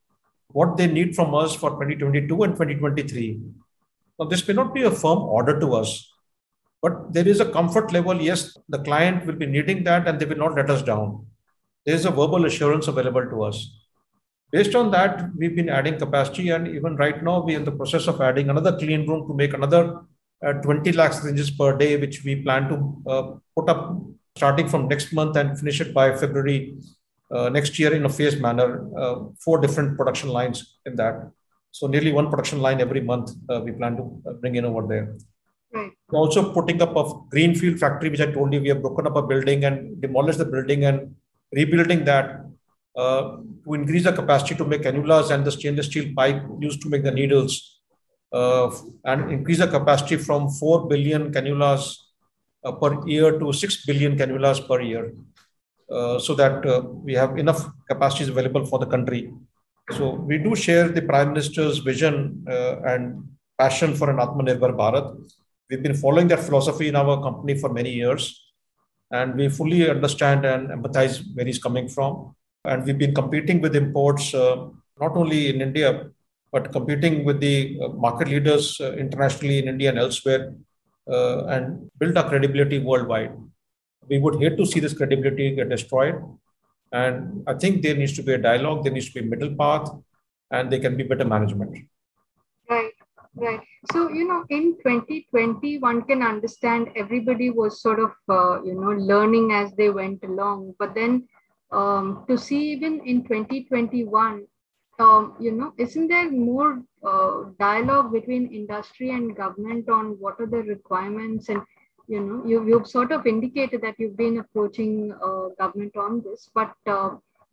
what 0.50 0.78
they 0.78 0.88
need 0.88 1.16
from 1.16 1.34
us 1.34 1.56
for 1.56 1.70
2022 1.72 2.44
and 2.44 2.54
2023. 2.54 3.40
Now, 4.20 4.26
this 4.26 4.46
may 4.48 4.54
not 4.54 4.74
be 4.74 4.84
a 4.84 4.92
firm 4.92 5.20
order 5.20 5.60
to 5.60 5.76
us, 5.76 6.12
but 6.82 7.14
there 7.14 7.28
is 7.28 7.40
a 7.40 7.52
comfort 7.52 7.94
level. 7.94 8.22
Yes, 8.22 8.58
the 8.68 8.80
client 8.80 9.26
will 9.26 9.36
be 9.36 9.46
needing 9.46 9.84
that 9.86 10.08
and 10.08 10.20
they 10.20 10.26
will 10.26 10.38
not 10.38 10.56
let 10.56 10.70
us 10.70 10.82
down 10.82 11.26
there 11.86 11.96
is 11.96 12.06
a 12.06 12.12
verbal 12.12 12.46
assurance 12.46 12.88
available 12.88 13.26
to 13.30 13.44
us. 13.44 13.79
Based 14.52 14.74
on 14.74 14.90
that, 14.92 15.30
we've 15.38 15.56
been 15.56 15.70
adding 15.70 16.00
capacity, 16.00 16.50
and 16.50 16.68
even 16.68 16.96
right 16.96 17.24
now, 17.24 17.42
we're 17.42 17.58
in 17.58 17.66
the 17.66 17.72
process 17.72 18.08
of 18.08 18.20
adding 18.20 18.50
another 18.50 18.78
clean 18.78 19.08
room 19.08 19.28
to 19.28 19.34
make 19.34 19.54
another 19.54 20.02
uh, 20.46 20.54
20 20.54 20.92
lakh 20.94 21.14
syringes 21.14 21.52
per 21.52 21.78
day, 21.78 21.98
which 21.98 22.24
we 22.24 22.42
plan 22.42 22.68
to 22.70 23.12
uh, 23.12 23.24
put 23.56 23.70
up 23.70 24.02
starting 24.36 24.68
from 24.68 24.88
next 24.88 25.14
month 25.14 25.36
and 25.36 25.60
finish 25.60 25.80
it 25.82 25.94
by 25.94 26.16
February 26.16 26.78
uh, 27.32 27.50
next 27.50 27.78
year 27.78 27.94
in 27.94 28.06
a 28.06 28.10
phased 28.10 28.42
manner. 28.42 28.70
Uh, 28.98 29.16
four 29.40 29.60
different 29.60 29.98
production 29.98 30.30
lines 30.30 30.78
in 30.86 30.96
that. 30.96 31.32
So 31.72 31.86
nearly 31.86 32.12
one 32.12 32.30
production 32.32 32.60
line 32.60 32.82
every 32.82 33.02
month 33.02 33.32
uh, 33.50 33.62
we 33.64 33.72
plan 33.72 33.98
to 33.98 34.04
uh, 34.28 34.34
bring 34.34 34.56
in 34.56 34.66
over 34.66 34.88
there. 34.88 35.16
Right. 35.72 35.92
We're 36.10 36.20
also 36.20 36.52
putting 36.52 36.82
up 36.82 36.96
a 36.96 37.04
greenfield 37.30 37.80
factory, 37.80 38.10
which 38.10 38.22
I 38.22 38.32
told 38.32 38.52
you 38.54 38.62
we 38.62 38.70
have 38.70 38.82
broken 38.82 39.06
up 39.06 39.16
a 39.16 39.22
building 39.22 39.66
and 39.66 40.02
demolished 40.02 40.40
the 40.40 40.46
building 40.46 40.86
and 40.86 41.16
rebuilding 41.52 42.06
that 42.06 42.49
uh, 43.00 43.22
to 43.64 43.74
increase 43.80 44.04
the 44.04 44.14
capacity 44.20 44.56
to 44.60 44.66
make 44.72 44.84
cannulas 44.88 45.32
and 45.34 45.46
the 45.46 45.52
stainless 45.58 45.88
steel 45.92 46.08
pipe 46.20 46.42
used 46.68 46.82
to 46.84 46.90
make 46.94 47.04
the 47.04 47.16
needles 47.20 47.54
uh, 48.34 48.70
and 49.06 49.32
increase 49.32 49.60
the 49.60 49.68
capacity 49.78 50.18
from 50.28 50.50
4 50.50 50.88
billion 50.88 51.32
cannulas 51.36 51.84
uh, 52.66 52.72
per 52.72 52.92
year 53.08 53.32
to 53.40 53.54
6 53.54 53.86
billion 53.86 54.18
cannulas 54.18 54.60
per 54.70 54.82
year 54.82 55.06
uh, 55.92 56.20
so 56.20 56.36
that 56.42 56.66
uh, 56.66 56.82
we 57.08 57.14
have 57.14 57.38
enough 57.38 57.62
capacities 57.90 58.30
available 58.30 58.66
for 58.66 58.80
the 58.80 58.86
country. 58.86 59.32
So 59.98 60.12
we 60.30 60.38
do 60.38 60.56
share 60.56 60.88
the 60.90 61.02
Prime 61.02 61.30
Minister's 61.30 61.80
vision 61.80 62.46
uh, 62.48 62.76
and 62.92 63.24
passion 63.58 63.96
for 63.96 64.10
an 64.10 64.18
Atmanirbhar 64.18 64.74
Bharat. 64.82 65.08
We've 65.70 65.82
been 65.82 65.96
following 65.96 66.28
that 66.28 66.40
philosophy 66.40 66.88
in 66.90 66.96
our 66.96 67.22
company 67.24 67.56
for 67.58 67.70
many 67.74 67.92
years 67.92 68.24
and 69.12 69.36
we 69.36 69.50
fully 69.50 69.90
understand 69.90 70.46
and 70.46 70.70
empathize 70.70 71.24
where 71.34 71.46
he's 71.46 71.58
coming 71.58 71.88
from. 71.88 72.36
And 72.66 72.86
we've 72.86 72.98
been 72.98 73.16
competing 73.16 73.62
with 73.62 73.76
imports 73.76 74.34
uh, 74.34 74.68
not 75.00 75.16
only 75.16 75.50
in 75.50 75.62
India, 75.62 76.10
but 76.52 76.72
competing 76.72 77.24
with 77.24 77.40
the 77.40 77.80
uh, 77.82 77.90
market 77.90 78.28
leaders 78.28 78.80
uh, 78.82 78.94
internationally 78.94 79.60
in 79.60 79.68
India 79.68 79.90
and 79.90 80.00
elsewhere, 80.00 80.54
uh, 81.10 81.46
and 81.46 81.90
build 82.00 82.18
our 82.18 82.28
credibility 82.28 82.80
worldwide. 82.80 83.32
We 84.08 84.20
would 84.20 84.42
hate 84.42 84.58
to 84.58 84.66
see 84.66 84.80
this 84.80 84.94
credibility 84.94 85.56
get 85.56 85.70
destroyed. 85.70 86.16
And 86.92 87.44
I 87.48 87.54
think 87.54 87.84
there 87.84 87.96
needs 87.96 88.14
to 88.14 88.24
be 88.24 88.34
a 88.34 88.38
dialogue, 88.38 88.84
there 88.84 88.94
needs 88.94 89.08
to 89.12 89.14
be 89.14 89.20
a 89.20 89.30
middle 89.30 89.56
path, 89.56 89.90
and 90.52 90.72
there 90.72 90.80
can 90.80 90.98
be 90.98 91.04
better 91.04 91.26
management. 91.26 91.78
Right, 92.68 92.94
right. 93.36 93.62
So, 93.92 94.10
you 94.10 94.28
know, 94.28 94.44
in 94.50 94.76
2020, 94.84 95.78
one 95.80 96.02
can 96.04 96.24
understand 96.24 96.90
everybody 96.96 97.52
was 97.52 97.82
sort 97.82 98.00
of, 98.00 98.12
uh, 98.28 98.64
you 98.64 98.74
know, 98.74 98.90
learning 98.90 99.52
as 99.52 99.72
they 99.74 99.92
went 99.92 100.24
along. 100.24 100.74
But 100.80 100.96
then 100.96 101.28
um, 101.72 102.26
to 102.28 102.38
see 102.38 102.72
even 102.72 103.02
in 103.06 103.24
2021, 103.24 104.46
um, 105.00 105.36
you 105.40 105.52
know, 105.52 105.74
isn't 105.78 106.08
there 106.08 106.30
more 106.30 106.84
uh, 107.08 107.44
dialogue 107.60 108.12
between 108.12 108.54
industry 108.54 109.12
and 109.12 109.36
government 109.36 109.90
on 109.90 110.18
what 110.20 110.40
are 110.40 110.46
the 110.46 110.58
requirements? 110.58 111.50
And, 111.50 111.62
you 112.08 112.20
know, 112.20 112.46
you, 112.46 112.68
you've 112.68 112.88
sort 112.88 113.12
of 113.12 113.26
indicated 113.26 113.82
that 113.82 113.96
you've 113.98 114.18
been 114.18 114.40
approaching 114.40 115.14
uh, 115.24 115.50
government 115.58 115.96
on 115.96 116.22
this, 116.22 116.50
but 116.54 116.74
uh, 116.86 117.12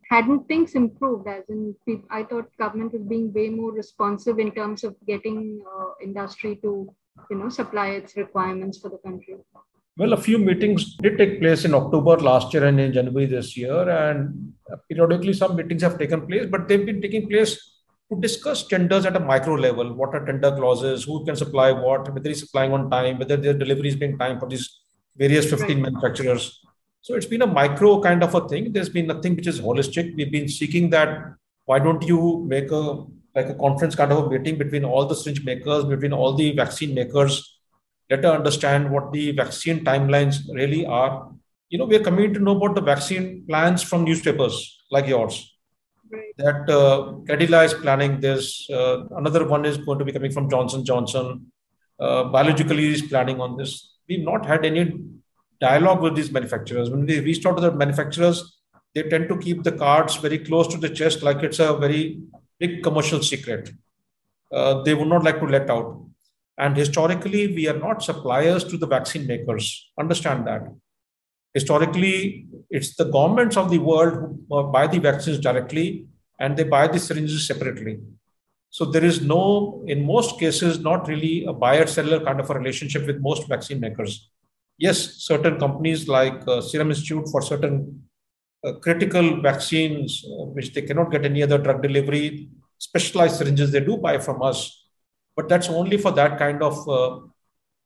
hadn't 0.09 0.47
things 0.47 0.75
improved? 0.75 1.27
As 1.27 1.43
in, 1.49 1.75
I 2.09 2.23
thought 2.23 2.49
government 2.57 2.93
was 2.93 3.03
being 3.03 3.31
way 3.31 3.49
more 3.49 3.71
responsive 3.71 4.39
in 4.39 4.51
terms 4.51 4.83
of 4.83 4.95
getting 5.05 5.63
uh, 5.65 5.91
industry 6.01 6.57
to, 6.63 6.93
you 7.29 7.37
know, 7.37 7.49
supply 7.49 7.89
its 7.89 8.17
requirements 8.17 8.79
for 8.79 8.89
the 8.89 8.97
country. 8.97 9.37
Well, 9.97 10.13
a 10.13 10.17
few 10.17 10.37
meetings 10.37 10.95
did 10.97 11.17
take 11.17 11.39
place 11.39 11.65
in 11.65 11.73
October 11.73 12.17
last 12.17 12.53
year 12.53 12.65
and 12.65 12.79
in 12.79 12.93
January 12.93 13.25
this 13.25 13.57
year, 13.57 13.89
and 13.89 14.53
periodically 14.87 15.33
some 15.33 15.55
meetings 15.55 15.81
have 15.81 15.97
taken 15.97 16.27
place, 16.27 16.45
but 16.45 16.67
they've 16.67 16.85
been 16.85 17.01
taking 17.01 17.27
place 17.27 17.55
to 18.11 18.21
discuss 18.21 18.67
tenders 18.67 19.07
at 19.07 19.15
a 19.15 19.19
micro 19.19 19.55
level. 19.55 19.91
What 19.95 20.13
are 20.13 20.23
tender 20.23 20.55
clauses? 20.55 21.05
Who 21.05 21.25
can 21.25 21.35
supply 21.35 21.71
what? 21.71 22.13
Whether 22.13 22.29
he's 22.29 22.41
supplying 22.41 22.73
on 22.73 22.91
time? 22.91 23.17
Whether 23.17 23.37
their 23.37 23.55
delivery 23.55 23.89
is 23.89 23.95
being 23.95 24.19
time 24.19 24.39
for 24.39 24.47
these 24.47 24.81
various 25.15 25.49
15 25.49 25.67
right. 25.67 25.91
manufacturers. 25.91 26.63
So 27.01 27.15
it's 27.15 27.25
been 27.25 27.41
a 27.41 27.47
micro 27.47 27.99
kind 27.99 28.23
of 28.23 28.35
a 28.35 28.47
thing. 28.47 28.71
There's 28.73 28.89
been 28.89 29.07
nothing 29.07 29.35
which 29.35 29.47
is 29.47 29.59
holistic. 29.59 30.15
We've 30.15 30.31
been 30.31 30.47
seeking 30.47 30.91
that. 30.91 31.33
Why 31.65 31.79
don't 31.79 32.03
you 32.03 32.45
make 32.47 32.69
a 32.71 33.03
like 33.35 33.49
a 33.49 33.55
conference 33.55 33.95
kind 33.95 34.11
of 34.11 34.25
a 34.25 34.29
meeting 34.29 34.57
between 34.57 34.85
all 34.85 35.05
the 35.05 35.15
syringe 35.15 35.43
makers, 35.43 35.85
between 35.85 36.13
all 36.13 36.33
the 36.33 36.55
vaccine 36.55 36.93
makers, 36.93 37.56
let 38.09 38.23
us 38.23 38.35
understand 38.35 38.89
what 38.89 39.11
the 39.11 39.31
vaccine 39.31 39.83
timelines 39.83 40.37
really 40.53 40.85
are. 40.85 41.31
You 41.69 41.77
know, 41.77 41.85
we 41.85 41.97
are 41.97 42.03
coming 42.03 42.33
to 42.33 42.39
know 42.39 42.55
about 42.55 42.75
the 42.75 42.81
vaccine 42.81 43.45
plans 43.47 43.83
from 43.83 44.05
newspapers 44.05 44.81
like 44.89 45.07
yours. 45.07 45.53
Right. 46.09 46.33
That 46.37 46.69
uh, 46.69 47.13
Cadila 47.27 47.65
is 47.65 47.73
planning 47.73 48.21
this. 48.21 48.69
Uh, 48.69 49.07
another 49.17 49.45
one 49.45 49.65
is 49.65 49.77
going 49.77 49.99
to 49.99 50.05
be 50.05 50.13
coming 50.13 50.31
from 50.31 50.49
Johnson 50.49 50.85
Johnson. 50.85 51.51
Uh, 51.99 52.25
biologically 52.25 52.93
is 52.93 53.01
planning 53.01 53.41
on 53.41 53.57
this. 53.57 53.95
We've 54.07 54.23
not 54.23 54.45
had 54.45 54.65
any 54.65 54.93
dialogue 55.59 56.01
with 56.01 56.15
these 56.15 56.31
manufacturers. 56.31 56.89
When 56.89 57.05
we 57.05 57.19
reached 57.19 57.45
out 57.45 57.55
to 57.55 57.61
the 57.61 57.71
manufacturers, 57.71 58.57
they 58.95 59.03
tend 59.03 59.27
to 59.29 59.37
keep 59.37 59.63
the 59.63 59.71
cards 59.73 60.15
very 60.15 60.39
close 60.39 60.67
to 60.67 60.77
the 60.77 60.89
chest, 60.89 61.23
like 61.23 61.43
it's 61.43 61.59
a 61.59 61.75
very 61.75 62.21
big 62.59 62.83
commercial 62.83 63.21
secret. 63.21 63.71
Uh, 64.51 64.81
they 64.83 64.93
would 64.93 65.07
not 65.07 65.23
like 65.23 65.39
to 65.39 65.45
let 65.45 65.69
out. 65.69 66.06
And 66.57 66.75
historically, 66.75 67.53
we 67.53 67.67
are 67.67 67.77
not 67.77 68.01
suppliers 68.01 68.63
to 68.65 68.77
the 68.77 68.87
vaccine 68.87 69.27
makers. 69.27 69.91
Understand 69.99 70.47
that. 70.47 70.63
Historically, 71.53 72.47
it's 72.69 72.95
the 72.95 73.05
governments 73.05 73.57
of 73.57 73.69
the 73.69 73.77
world 73.77 74.39
who 74.49 74.71
buy 74.71 74.87
the 74.87 74.99
vaccines 74.99 75.39
directly 75.39 76.07
and 76.39 76.57
they 76.57 76.63
buy 76.63 76.87
the 76.87 76.99
syringes 76.99 77.47
separately. 77.47 77.99
So 78.69 78.85
there 78.85 79.05
is 79.05 79.21
no, 79.21 79.83
in 79.87 80.05
most 80.05 80.39
cases, 80.39 80.79
not 80.79 81.07
really 81.07 81.45
a 81.45 81.53
buyer-seller 81.53 82.23
kind 82.23 82.39
of 82.39 82.49
a 82.49 82.53
relationship 82.53 83.07
with 83.07 83.21
most 83.21 83.47
vaccine 83.47 83.79
makers. 83.79 84.29
Yes, 84.77 85.15
certain 85.23 85.57
companies 85.57 86.07
like 86.07 86.47
uh, 86.47 86.61
Serum 86.61 86.89
Institute 86.89 87.27
for 87.31 87.41
certain 87.41 88.03
uh, 88.63 88.73
critical 88.73 89.41
vaccines, 89.41 90.23
uh, 90.25 90.45
which 90.45 90.73
they 90.73 90.81
cannot 90.81 91.11
get 91.11 91.25
any 91.25 91.41
other 91.41 91.57
drug 91.57 91.81
delivery, 91.81 92.49
specialized 92.77 93.37
syringes 93.37 93.71
they 93.71 93.79
do 93.79 93.97
buy 93.97 94.17
from 94.17 94.43
us 94.43 94.86
but 95.37 95.47
that's 95.47 95.69
only 95.69 95.97
for 95.97 96.11
that 96.11 96.37
kind 96.37 96.61
of 96.61 96.75
uh, 96.89 97.19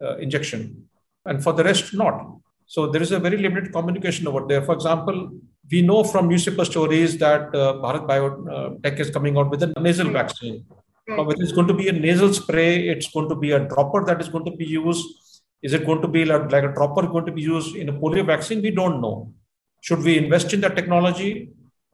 uh, 0.03 0.17
injection. 0.17 0.87
And 1.25 1.43
for 1.43 1.53
the 1.53 1.63
rest 1.63 1.93
not. 1.93 2.37
So 2.65 2.87
there 2.87 3.01
is 3.01 3.11
a 3.11 3.19
very 3.19 3.37
limited 3.37 3.73
communication 3.73 4.27
over 4.27 4.47
there. 4.47 4.63
For 4.63 4.73
example 4.73 5.31
we 5.71 5.81
know 5.81 6.03
from 6.03 6.27
newspaper 6.27 6.65
stories 6.65 7.17
that 7.19 7.43
uh, 7.55 7.73
bharat 7.83 8.07
biotech 8.07 8.99
is 8.99 9.09
coming 9.09 9.37
out 9.37 9.49
with 9.51 9.63
a 9.63 9.67
nasal 9.79 10.09
vaccine. 10.09 10.65
Right. 11.07 11.25
whether 11.27 11.43
it's 11.43 11.51
going 11.51 11.67
to 11.67 11.73
be 11.73 11.87
a 11.89 11.91
nasal 11.91 12.31
spray 12.31 12.87
it's 12.87 13.09
going 13.11 13.27
to 13.27 13.35
be 13.35 13.51
a 13.51 13.59
dropper 13.59 14.05
that 14.05 14.21
is 14.21 14.29
going 14.29 14.45
to 14.45 14.55
be 14.55 14.65
used. 14.65 15.05
Is 15.61 15.73
it 15.73 15.85
going 15.85 16.01
to 16.01 16.07
be 16.07 16.25
like, 16.25 16.51
like 16.51 16.63
a 16.63 16.73
dropper 16.73 17.05
going 17.07 17.25
to 17.25 17.31
be 17.31 17.41
used 17.41 17.75
in 17.75 17.89
a 17.89 17.93
polio 17.93 18.25
vaccine? 18.25 18.61
We 18.61 18.71
don't 18.71 19.01
know. 19.01 19.33
Should 19.81 20.03
we 20.03 20.17
invest 20.17 20.53
in 20.53 20.61
that 20.61 20.75
technology? 20.75 21.49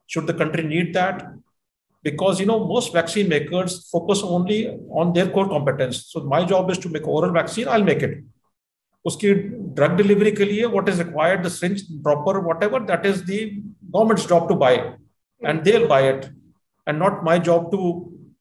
Should 0.05 0.27
the 0.27 0.33
country 0.33 0.63
need 0.63 0.93
that 0.93 1.25
because 2.07 2.39
you 2.41 2.47
know 2.49 2.59
most 2.73 2.93
vaccine 2.97 3.27
makers 3.35 3.75
focus 3.93 4.21
only 4.35 4.59
on 5.01 5.13
their 5.13 5.29
core 5.35 5.49
competence. 5.55 6.05
So 6.11 6.21
my 6.35 6.41
job 6.45 6.71
is 6.71 6.77
to 6.79 6.89
make 6.95 7.07
oral 7.17 7.33
vaccine 7.39 7.67
i'll 7.75 7.89
make 7.91 8.03
it. 8.09 8.17
uski 9.09 9.29
drug 9.75 9.93
delivery 9.99 10.31
ke 10.37 10.45
liye 10.47 10.69
what 10.75 10.89
is 10.91 10.97
required 11.01 11.43
the 11.45 11.51
syringe 11.57 11.81
dropper 12.05 12.33
whatever 12.47 12.79
that 12.89 13.05
is 13.11 13.19
the 13.29 13.37
government's 13.93 14.25
job 14.31 14.49
to 14.49 14.55
buy 14.63 14.71
and 15.49 15.63
they'll 15.65 15.87
buy 15.93 16.01
it 16.13 16.25
and 16.87 17.03
not 17.03 17.23
my 17.29 17.35
job 17.49 17.71
to 17.73 17.79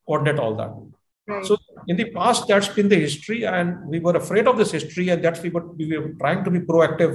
coordinate 0.09 0.41
all 0.45 0.55
that. 0.61 0.73
Right. 1.29 1.45
so 1.49 1.55
in 1.93 1.97
the 2.01 2.07
past 2.17 2.49
that's 2.51 2.69
been 2.79 2.91
the 2.95 2.99
history 3.05 3.39
and 3.53 3.87
we 3.93 4.01
were 4.07 4.17
afraid 4.23 4.51
of 4.51 4.59
this 4.61 4.73
history 4.79 5.07
and 5.13 5.25
that's 5.25 5.41
we 5.47 5.51
were, 5.57 5.67
we 5.81 5.87
were 5.93 6.13
trying 6.21 6.43
to 6.47 6.53
be 6.57 6.61
proactive 6.71 7.15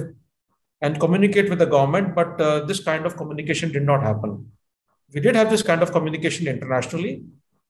and 0.86 1.00
communicate 1.04 1.48
with 1.52 1.60
the 1.64 1.70
government 1.76 2.14
but 2.18 2.40
uh, 2.48 2.50
this 2.70 2.82
kind 2.88 3.06
of 3.08 3.16
communication 3.20 3.70
did 3.76 3.86
not 3.92 4.02
happen 4.10 4.32
we 5.14 5.20
did 5.20 5.34
have 5.36 5.50
this 5.50 5.62
kind 5.62 5.82
of 5.82 5.92
communication 5.92 6.46
internationally. 6.48 7.22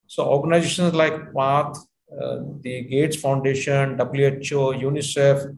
So 0.07 0.25
organizations 0.25 0.95
like 0.95 1.33
PATH, 1.35 1.79
uh, 2.21 2.39
the 2.61 2.83
Gates 2.83 3.17
Foundation, 3.17 3.99
WHO, 3.99 4.75
UNICEF, 4.89 5.57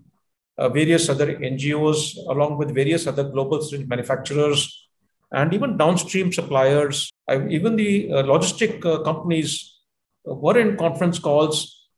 uh, 0.57 0.69
various 0.69 1.09
other 1.09 1.35
NGOs, 1.35 2.17
along 2.29 2.59
with 2.59 2.75
various 2.75 3.07
other 3.07 3.25
global 3.25 3.61
manufacturers, 3.87 4.89
and 5.33 5.53
even 5.53 5.77
downstream 5.77 6.33
suppliers, 6.33 7.11
I, 7.29 7.47
even 7.49 7.77
the 7.77 8.13
uh, 8.13 8.23
logistic 8.23 8.85
uh, 8.85 9.03
companies 9.03 9.81
uh, 10.29 10.35
were 10.35 10.59
in 10.59 10.77
conference 10.77 11.19
calls 11.19 11.89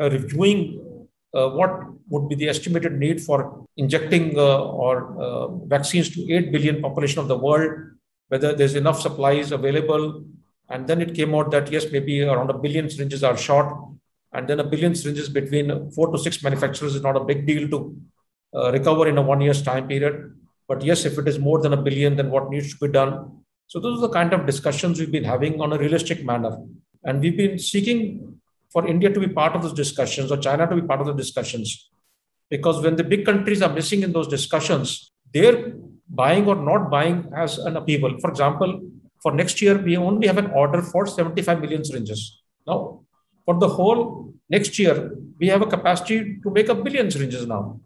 uh, 0.00 0.10
reviewing 0.10 0.84
what 1.32 1.70
would 2.08 2.28
be 2.28 2.34
the 2.34 2.48
estimated 2.48 2.98
need 2.98 3.20
for 3.20 3.64
injecting 3.76 4.36
or 4.36 5.60
vaccines 5.66 6.08
to 6.14 6.32
8 6.32 6.50
billion 6.50 6.80
population 6.80 7.20
of 7.20 7.28
the 7.28 7.36
world 7.36 7.97
whether 8.28 8.54
there's 8.54 8.74
enough 8.74 9.00
supplies 9.00 9.52
available. 9.52 10.24
And 10.68 10.86
then 10.86 11.00
it 11.00 11.14
came 11.14 11.34
out 11.34 11.50
that 11.50 11.70
yes, 11.70 11.86
maybe 11.90 12.22
around 12.22 12.50
a 12.50 12.54
billion 12.54 12.90
syringes 12.90 13.24
are 13.24 13.36
short. 13.36 13.74
And 14.32 14.46
then 14.48 14.60
a 14.60 14.64
billion 14.64 14.94
syringes 14.94 15.28
between 15.28 15.90
four 15.92 16.12
to 16.12 16.18
six 16.18 16.42
manufacturers 16.42 16.94
is 16.94 17.02
not 17.02 17.16
a 17.16 17.24
big 17.24 17.46
deal 17.46 17.68
to 17.68 17.96
uh, 18.54 18.72
recover 18.72 19.08
in 19.08 19.18
a 19.18 19.22
one 19.22 19.40
year's 19.40 19.62
time 19.62 19.88
period. 19.88 20.34
But 20.68 20.82
yes, 20.82 21.04
if 21.06 21.16
it 21.18 21.26
is 21.26 21.38
more 21.38 21.60
than 21.60 21.72
a 21.72 21.80
billion, 21.80 22.16
then 22.16 22.30
what 22.30 22.50
needs 22.50 22.74
to 22.74 22.86
be 22.86 22.92
done 22.92 23.38
So 23.68 23.78
those 23.78 23.98
are 23.98 24.08
the 24.08 24.12
kind 24.12 24.32
of 24.32 24.46
discussions 24.46 24.98
we've 24.98 25.12
been 25.12 25.24
having 25.24 25.60
on 25.60 25.74
a 25.74 25.78
realistic 25.78 26.24
manner. 26.24 26.56
And 27.04 27.20
we've 27.20 27.36
been 27.36 27.58
seeking 27.58 28.38
for 28.72 28.86
India 28.86 29.12
to 29.12 29.20
be 29.20 29.28
part 29.28 29.54
of 29.54 29.62
those 29.62 29.74
discussions 29.74 30.32
or 30.32 30.38
China 30.38 30.66
to 30.66 30.74
be 30.74 30.82
part 30.82 31.02
of 31.02 31.06
the 31.06 31.12
discussions. 31.12 31.90
Because 32.48 32.82
when 32.82 32.96
the 32.96 33.04
big 33.04 33.26
countries 33.26 33.60
are 33.60 33.72
missing 33.72 34.02
in 34.02 34.12
those 34.12 34.26
discussions, 34.26 35.12
their 35.34 35.74
buying 36.08 36.46
or 36.46 36.56
not 36.56 36.90
buying 36.90 37.30
has 37.34 37.58
an 37.58 37.76
upheaval. 37.76 38.18
For 38.20 38.30
example, 38.30 38.80
for 39.22 39.32
next 39.32 39.60
year, 39.60 39.76
we 39.76 39.96
only 39.96 40.26
have 40.26 40.38
an 40.38 40.50
order 40.52 40.82
for 40.82 41.06
75 41.06 41.60
million 41.60 41.84
syringes. 41.84 42.40
Now, 42.66 43.00
for 43.44 43.58
the 43.58 43.68
whole 43.68 44.32
next 44.48 44.78
year, 44.78 45.12
we 45.38 45.48
have 45.48 45.62
a 45.62 45.66
capacity 45.66 46.38
to 46.42 46.50
make 46.50 46.68
a 46.68 46.74
billion 46.74 47.10
syringes 47.10 47.46
now. 47.46 47.80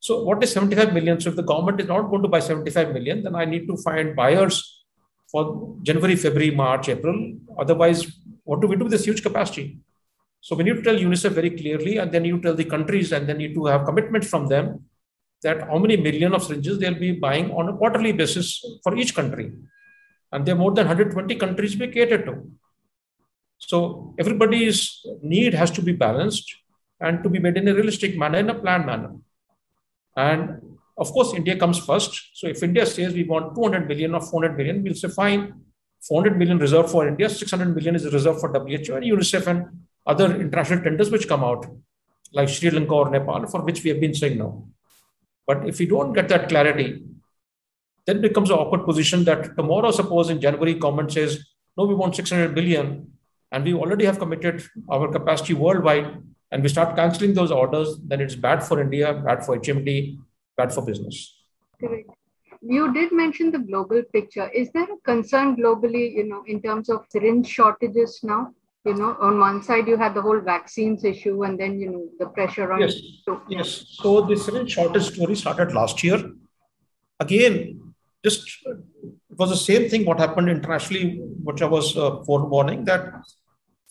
So, 0.00 0.22
what 0.22 0.42
is 0.42 0.52
75 0.52 0.92
million? 0.92 1.20
So, 1.20 1.30
if 1.30 1.36
the 1.36 1.42
government 1.42 1.80
is 1.80 1.88
not 1.88 2.10
going 2.10 2.22
to 2.22 2.28
buy 2.28 2.40
75 2.40 2.92
million, 2.92 3.22
then 3.22 3.34
I 3.34 3.44
need 3.44 3.66
to 3.68 3.76
find 3.76 4.14
buyers 4.14 4.84
for 5.30 5.76
January, 5.82 6.16
February, 6.16 6.50
March, 6.50 6.88
April. 6.88 7.36
Otherwise, 7.58 8.12
what 8.44 8.60
do 8.60 8.66
we 8.68 8.76
do 8.76 8.84
with 8.84 8.92
this 8.92 9.04
huge 9.04 9.22
capacity? 9.22 9.78
So, 10.40 10.56
we 10.56 10.64
need 10.64 10.76
to 10.76 10.82
tell 10.82 10.94
UNICEF 10.94 11.30
very 11.30 11.50
clearly, 11.50 11.96
and 11.96 12.12
then 12.12 12.24
you 12.24 12.40
tell 12.40 12.54
the 12.54 12.64
countries, 12.64 13.12
and 13.12 13.26
then 13.26 13.40
you 13.40 13.48
need 13.48 13.54
to 13.54 13.66
have 13.66 13.86
commitments 13.86 14.28
from 14.28 14.48
them 14.48 14.84
that 15.44 15.62
how 15.70 15.78
many 15.78 15.96
million 15.96 16.34
of 16.34 16.42
syringes 16.42 16.78
they'll 16.78 17.02
be 17.06 17.12
buying 17.12 17.50
on 17.52 17.68
a 17.68 17.76
quarterly 17.76 18.12
basis 18.12 18.46
for 18.82 18.96
each 18.96 19.14
country. 19.14 19.52
And 20.32 20.44
there 20.44 20.54
are 20.54 20.58
more 20.58 20.74
than 20.74 20.86
120 20.86 21.36
countries 21.36 21.76
we 21.76 21.88
cater 21.88 22.20
to. 22.26 22.34
So 23.58 24.14
everybody's 24.18 24.78
need 25.22 25.54
has 25.54 25.70
to 25.72 25.82
be 25.82 25.92
balanced 25.92 26.54
and 27.00 27.22
to 27.22 27.28
be 27.28 27.38
made 27.38 27.56
in 27.56 27.68
a 27.68 27.74
realistic 27.74 28.16
manner, 28.16 28.38
in 28.38 28.50
a 28.50 28.54
planned 28.54 28.86
manner. 28.86 29.12
And 30.16 30.60
of 30.96 31.10
course, 31.12 31.34
India 31.34 31.56
comes 31.56 31.78
first. 31.78 32.30
So 32.34 32.46
if 32.46 32.62
India 32.62 32.86
says 32.86 33.14
we 33.14 33.24
want 33.24 33.54
200 33.54 33.88
million 33.88 34.14
or 34.14 34.20
400 34.20 34.56
million, 34.56 34.82
we'll 34.82 34.94
say 34.94 35.08
fine, 35.08 35.54
400 36.08 36.38
million 36.38 36.58
reserved 36.58 36.90
for 36.90 37.08
India, 37.08 37.28
600 37.28 37.74
million 37.74 37.94
is 37.94 38.12
reserved 38.12 38.40
for 38.40 38.50
WHO 38.52 38.94
and 38.94 39.04
UNICEF 39.04 39.46
and 39.46 39.66
other 40.06 40.34
international 40.40 40.82
tenders 40.82 41.10
which 41.10 41.26
come 41.26 41.42
out, 41.42 41.66
like 42.32 42.48
Sri 42.48 42.70
Lanka 42.70 42.94
or 42.94 43.10
Nepal, 43.10 43.46
for 43.46 43.62
which 43.62 43.82
we 43.82 43.90
have 43.90 44.00
been 44.00 44.14
saying 44.14 44.38
no. 44.38 44.68
But 45.46 45.68
if 45.68 45.78
we 45.78 45.86
don't 45.86 46.12
get 46.12 46.28
that 46.28 46.48
clarity, 46.48 47.04
then 48.06 48.20
becomes 48.20 48.50
an 48.50 48.56
awkward 48.56 48.84
position 48.84 49.24
that 49.24 49.56
tomorrow, 49.56 49.90
suppose 49.90 50.30
in 50.30 50.40
January, 50.40 50.74
government 50.74 51.12
says, 51.12 51.44
no, 51.76 51.84
we 51.84 51.94
want 51.94 52.14
600 52.16 52.54
billion, 52.54 53.10
and 53.50 53.64
we 53.64 53.74
already 53.74 54.04
have 54.04 54.18
committed 54.18 54.62
our 54.90 55.10
capacity 55.10 55.54
worldwide, 55.54 56.22
and 56.50 56.62
we 56.62 56.68
start 56.68 56.96
canceling 56.96 57.34
those 57.34 57.50
orders, 57.50 57.98
then 58.04 58.20
it's 58.20 58.34
bad 58.34 58.62
for 58.62 58.80
India, 58.80 59.12
bad 59.12 59.44
for 59.44 59.58
HMD, 59.58 60.18
bad 60.56 60.72
for 60.72 60.84
business. 60.84 61.34
Correct. 61.80 62.08
You 62.62 62.92
did 62.94 63.12
mention 63.12 63.50
the 63.50 63.58
global 63.58 64.02
picture. 64.12 64.48
Is 64.50 64.70
there 64.72 64.84
a 64.84 64.96
concern 65.04 65.56
globally, 65.56 66.14
you 66.14 66.24
know, 66.24 66.44
in 66.46 66.62
terms 66.62 66.88
of 66.88 67.04
syringe 67.10 67.46
shortages 67.46 68.20
now? 68.22 68.54
You 68.84 68.94
know 68.94 69.16
on 69.20 69.38
one 69.38 69.62
side 69.62 69.86
you 69.88 69.96
had 69.96 70.14
the 70.14 70.22
whole 70.22 70.40
vaccines 70.40 71.04
issue 71.04 71.42
and 71.44 71.58
then 71.58 71.78
you 71.80 71.90
know 71.90 72.08
the 72.18 72.26
pressure 72.26 72.72
on 72.72 72.80
yes 72.80 72.94
yes. 73.48 73.86
So 74.02 74.20
this 74.22 74.50
shortage 74.68 75.14
story 75.14 75.36
started 75.36 75.72
last 75.72 76.02
year. 76.04 76.32
Again 77.20 77.80
just 78.24 78.46
it 78.66 79.38
was 79.38 79.50
the 79.50 79.56
same 79.56 79.88
thing 79.88 80.04
what 80.04 80.18
happened 80.18 80.48
internationally 80.48 81.20
which 81.48 81.60
i 81.60 81.66
was 81.66 81.96
uh, 81.96 82.22
forewarning 82.24 82.84
that 82.84 83.02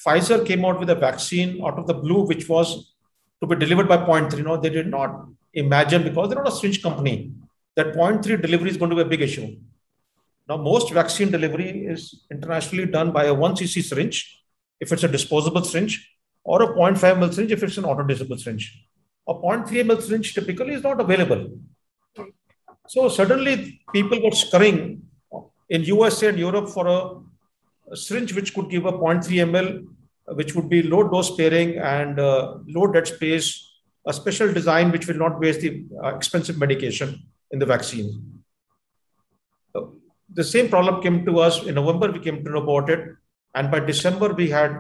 pfizer 0.03 0.45
came 0.45 0.65
out 0.65 0.79
with 0.79 0.89
a 0.89 0.95
vaccine 0.95 1.63
out 1.63 1.77
of 1.77 1.85
the 1.87 1.93
blue 1.93 2.21
which 2.31 2.49
was 2.49 2.93
to 3.41 3.47
be 3.47 3.55
delivered 3.55 3.87
by 3.87 3.97
point 3.97 4.31
three. 4.31 4.39
You 4.39 4.45
know 4.45 4.57
they 4.57 4.69
did 4.69 4.87
not 4.87 5.27
imagine 5.53 6.03
because 6.03 6.29
they're 6.29 6.43
not 6.43 6.53
a 6.53 6.55
syringe 6.55 6.81
company 6.81 7.31
that 7.75 7.93
point 7.93 8.23
three 8.23 8.37
delivery 8.37 8.69
is 8.69 8.77
going 8.77 8.89
to 8.89 8.95
be 8.95 9.01
a 9.01 9.05
big 9.05 9.21
issue. 9.21 9.55
Now 10.47 10.57
most 10.57 10.91
vaccine 10.91 11.31
delivery 11.31 11.85
is 11.85 12.25
internationally 12.31 12.85
done 12.85 13.11
by 13.11 13.25
a 13.25 13.33
1 13.33 13.55
cc 13.55 13.83
syringe 13.83 14.42
if 14.79 14.91
it's 14.91 15.03
a 15.03 15.07
disposable 15.07 15.63
syringe, 15.63 16.13
or 16.43 16.61
a 16.61 16.67
0.5 16.67 16.99
ml 17.17 17.33
syringe 17.33 17.51
if 17.51 17.63
it's 17.63 17.77
an 17.77 17.85
auto-disposable 17.85 18.37
syringe. 18.37 18.85
A 19.27 19.33
0.3 19.33 19.67
ml 19.67 20.01
syringe 20.01 20.33
typically 20.33 20.73
is 20.73 20.83
not 20.83 20.99
available. 20.99 21.57
So 22.87 23.07
suddenly 23.07 23.81
people 23.93 24.21
were 24.21 24.31
scurrying 24.31 25.03
in 25.69 25.83
USA 25.83 26.29
and 26.29 26.37
Europe 26.37 26.69
for 26.69 26.87
a, 26.87 27.91
a 27.91 27.95
syringe 27.95 28.33
which 28.35 28.53
could 28.53 28.69
give 28.69 28.85
a 28.85 28.91
0.3 28.91 29.23
ml, 29.51 29.85
which 30.35 30.53
would 30.55 30.69
be 30.69 30.83
low 30.83 31.07
dose 31.07 31.29
sparing 31.29 31.77
and 31.77 32.19
uh, 32.19 32.55
low 32.67 32.87
dead 32.87 33.07
space, 33.07 33.69
a 34.05 34.13
special 34.13 34.51
design 34.51 34.91
which 34.91 35.07
will 35.07 35.15
not 35.15 35.39
waste 35.39 35.61
the 35.61 35.85
uh, 36.03 36.15
expensive 36.15 36.57
medication 36.57 37.23
in 37.51 37.59
the 37.59 37.65
vaccine. 37.65 38.41
So 39.71 39.95
the 40.33 40.43
same 40.43 40.67
problem 40.67 41.01
came 41.01 41.25
to 41.25 41.39
us 41.39 41.63
in 41.63 41.75
November. 41.75 42.11
We 42.11 42.19
came 42.19 42.43
to 42.43 42.51
know 42.51 42.63
about 42.63 42.89
it 42.89 43.15
and 43.53 43.71
by 43.71 43.79
December, 43.79 44.33
we 44.33 44.49
had 44.49 44.71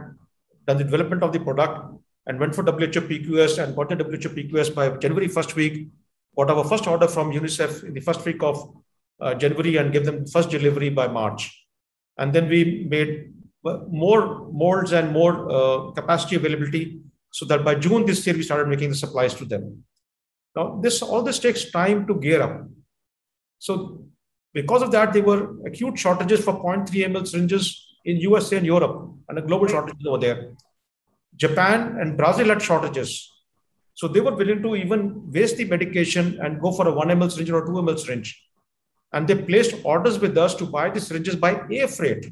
done 0.67 0.77
the 0.77 0.83
development 0.83 1.23
of 1.23 1.33
the 1.33 1.39
product 1.39 1.93
and 2.25 2.39
went 2.39 2.55
for 2.55 2.63
WHO 2.63 3.01
PQS 3.01 3.63
and 3.63 3.75
got 3.75 3.89
the 3.89 3.95
WHO 3.95 4.29
PQS 4.29 4.73
by 4.73 4.89
January 4.97 5.27
first 5.27 5.55
week. 5.55 5.89
Got 6.35 6.49
our 6.49 6.63
first 6.63 6.87
order 6.87 7.07
from 7.07 7.31
UNICEF 7.31 7.83
in 7.83 7.93
the 7.93 7.99
first 7.99 8.25
week 8.25 8.41
of 8.41 8.73
uh, 9.21 9.35
January 9.35 9.77
and 9.77 9.91
gave 9.91 10.05
them 10.05 10.25
first 10.25 10.49
delivery 10.49 10.89
by 10.89 11.07
March. 11.07 11.51
And 12.17 12.33
then 12.33 12.49
we 12.49 12.87
made 12.89 13.33
more 13.63 14.49
molds 14.51 14.91
and 14.91 15.11
more 15.11 15.51
uh, 15.51 15.91
capacity 15.91 16.35
availability 16.35 17.01
so 17.31 17.45
that 17.45 17.63
by 17.63 17.75
June 17.75 18.05
this 18.05 18.25
year 18.25 18.35
we 18.35 18.43
started 18.43 18.67
making 18.67 18.89
the 18.89 18.95
supplies 18.95 19.33
to 19.35 19.45
them. 19.45 19.83
Now 20.55 20.79
this 20.81 21.01
all 21.01 21.21
this 21.21 21.39
takes 21.39 21.71
time 21.71 22.07
to 22.07 22.15
gear 22.15 22.41
up. 22.41 22.67
So 23.59 24.05
because 24.53 24.81
of 24.81 24.91
that, 24.91 25.13
there 25.13 25.23
were 25.23 25.55
acute 25.65 25.97
shortages 25.97 26.43
for 26.43 26.53
0.3 26.53 26.87
ml 26.87 27.27
syringes 27.27 27.92
in 28.05 28.17
USA 28.17 28.57
and 28.57 28.65
Europe, 28.65 29.11
and 29.29 29.37
a 29.37 29.41
global 29.41 29.67
shortage 29.67 29.95
over 30.05 30.17
there. 30.17 30.53
Japan 31.35 31.97
and 31.99 32.17
Brazil 32.17 32.47
had 32.47 32.61
shortages. 32.61 33.31
So 33.95 34.07
they 34.07 34.21
were 34.21 34.35
willing 34.35 34.61
to 34.63 34.75
even 34.75 35.31
waste 35.31 35.57
the 35.57 35.65
medication 35.65 36.39
and 36.41 36.59
go 36.59 36.71
for 36.71 36.87
a 36.87 36.91
1 36.91 37.07
ml 37.07 37.31
syringe 37.31 37.51
or 37.51 37.65
2 37.65 37.71
ml 37.71 37.99
syringe. 37.99 38.41
And 39.13 39.27
they 39.27 39.35
placed 39.35 39.75
orders 39.83 40.19
with 40.19 40.37
us 40.37 40.55
to 40.55 40.65
buy 40.65 40.89
the 40.89 40.99
syringes 40.99 41.35
by 41.35 41.61
air 41.71 41.87
freight. 41.87 42.31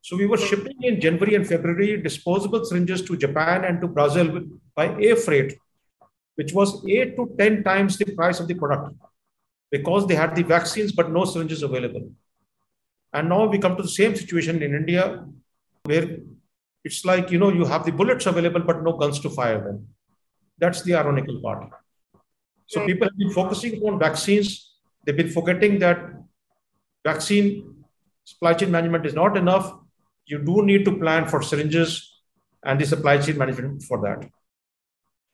So 0.00 0.16
we 0.16 0.26
were 0.26 0.38
shipping 0.38 0.82
in 0.82 1.00
January 1.00 1.34
and 1.34 1.46
February 1.46 2.00
disposable 2.00 2.64
syringes 2.64 3.02
to 3.02 3.16
Japan 3.16 3.64
and 3.64 3.80
to 3.80 3.88
Brazil 3.88 4.42
by 4.74 4.86
air 5.02 5.16
freight, 5.16 5.58
which 6.36 6.52
was 6.52 6.84
8 6.86 7.16
to 7.16 7.34
10 7.38 7.64
times 7.64 7.98
the 7.98 8.06
price 8.14 8.40
of 8.40 8.48
the 8.48 8.54
product 8.54 8.94
because 9.70 10.06
they 10.06 10.14
had 10.14 10.34
the 10.34 10.42
vaccines 10.42 10.92
but 10.92 11.10
no 11.10 11.24
syringes 11.24 11.62
available. 11.62 12.10
And 13.16 13.30
now 13.30 13.46
we 13.46 13.58
come 13.58 13.76
to 13.76 13.82
the 13.82 13.94
same 14.00 14.14
situation 14.14 14.62
in 14.62 14.74
India, 14.74 15.24
where 15.84 16.18
it's 16.84 17.02
like, 17.10 17.30
you 17.30 17.38
know, 17.38 17.50
you 17.50 17.64
have 17.64 17.86
the 17.86 17.92
bullets 17.92 18.26
available, 18.26 18.60
but 18.60 18.82
no 18.82 18.92
guns 18.92 19.20
to 19.20 19.30
fire 19.30 19.60
them. 19.66 19.88
That's 20.58 20.82
the 20.82 20.96
ironical 20.96 21.40
part. 21.40 21.70
So 22.66 22.84
people 22.84 23.08
have 23.08 23.16
been 23.16 23.32
focusing 23.32 23.80
on 23.86 23.98
vaccines. 23.98 24.74
They've 25.04 25.16
been 25.16 25.30
forgetting 25.30 25.78
that 25.78 25.98
vaccine 27.06 27.86
supply 28.24 28.52
chain 28.52 28.70
management 28.70 29.06
is 29.06 29.14
not 29.14 29.38
enough. 29.38 29.72
You 30.26 30.38
do 30.44 30.62
need 30.62 30.84
to 30.84 30.98
plan 30.98 31.26
for 31.26 31.40
syringes 31.40 32.20
and 32.64 32.78
the 32.78 32.84
supply 32.84 33.16
chain 33.16 33.38
management 33.38 33.82
for 33.82 33.98
that. 34.02 34.28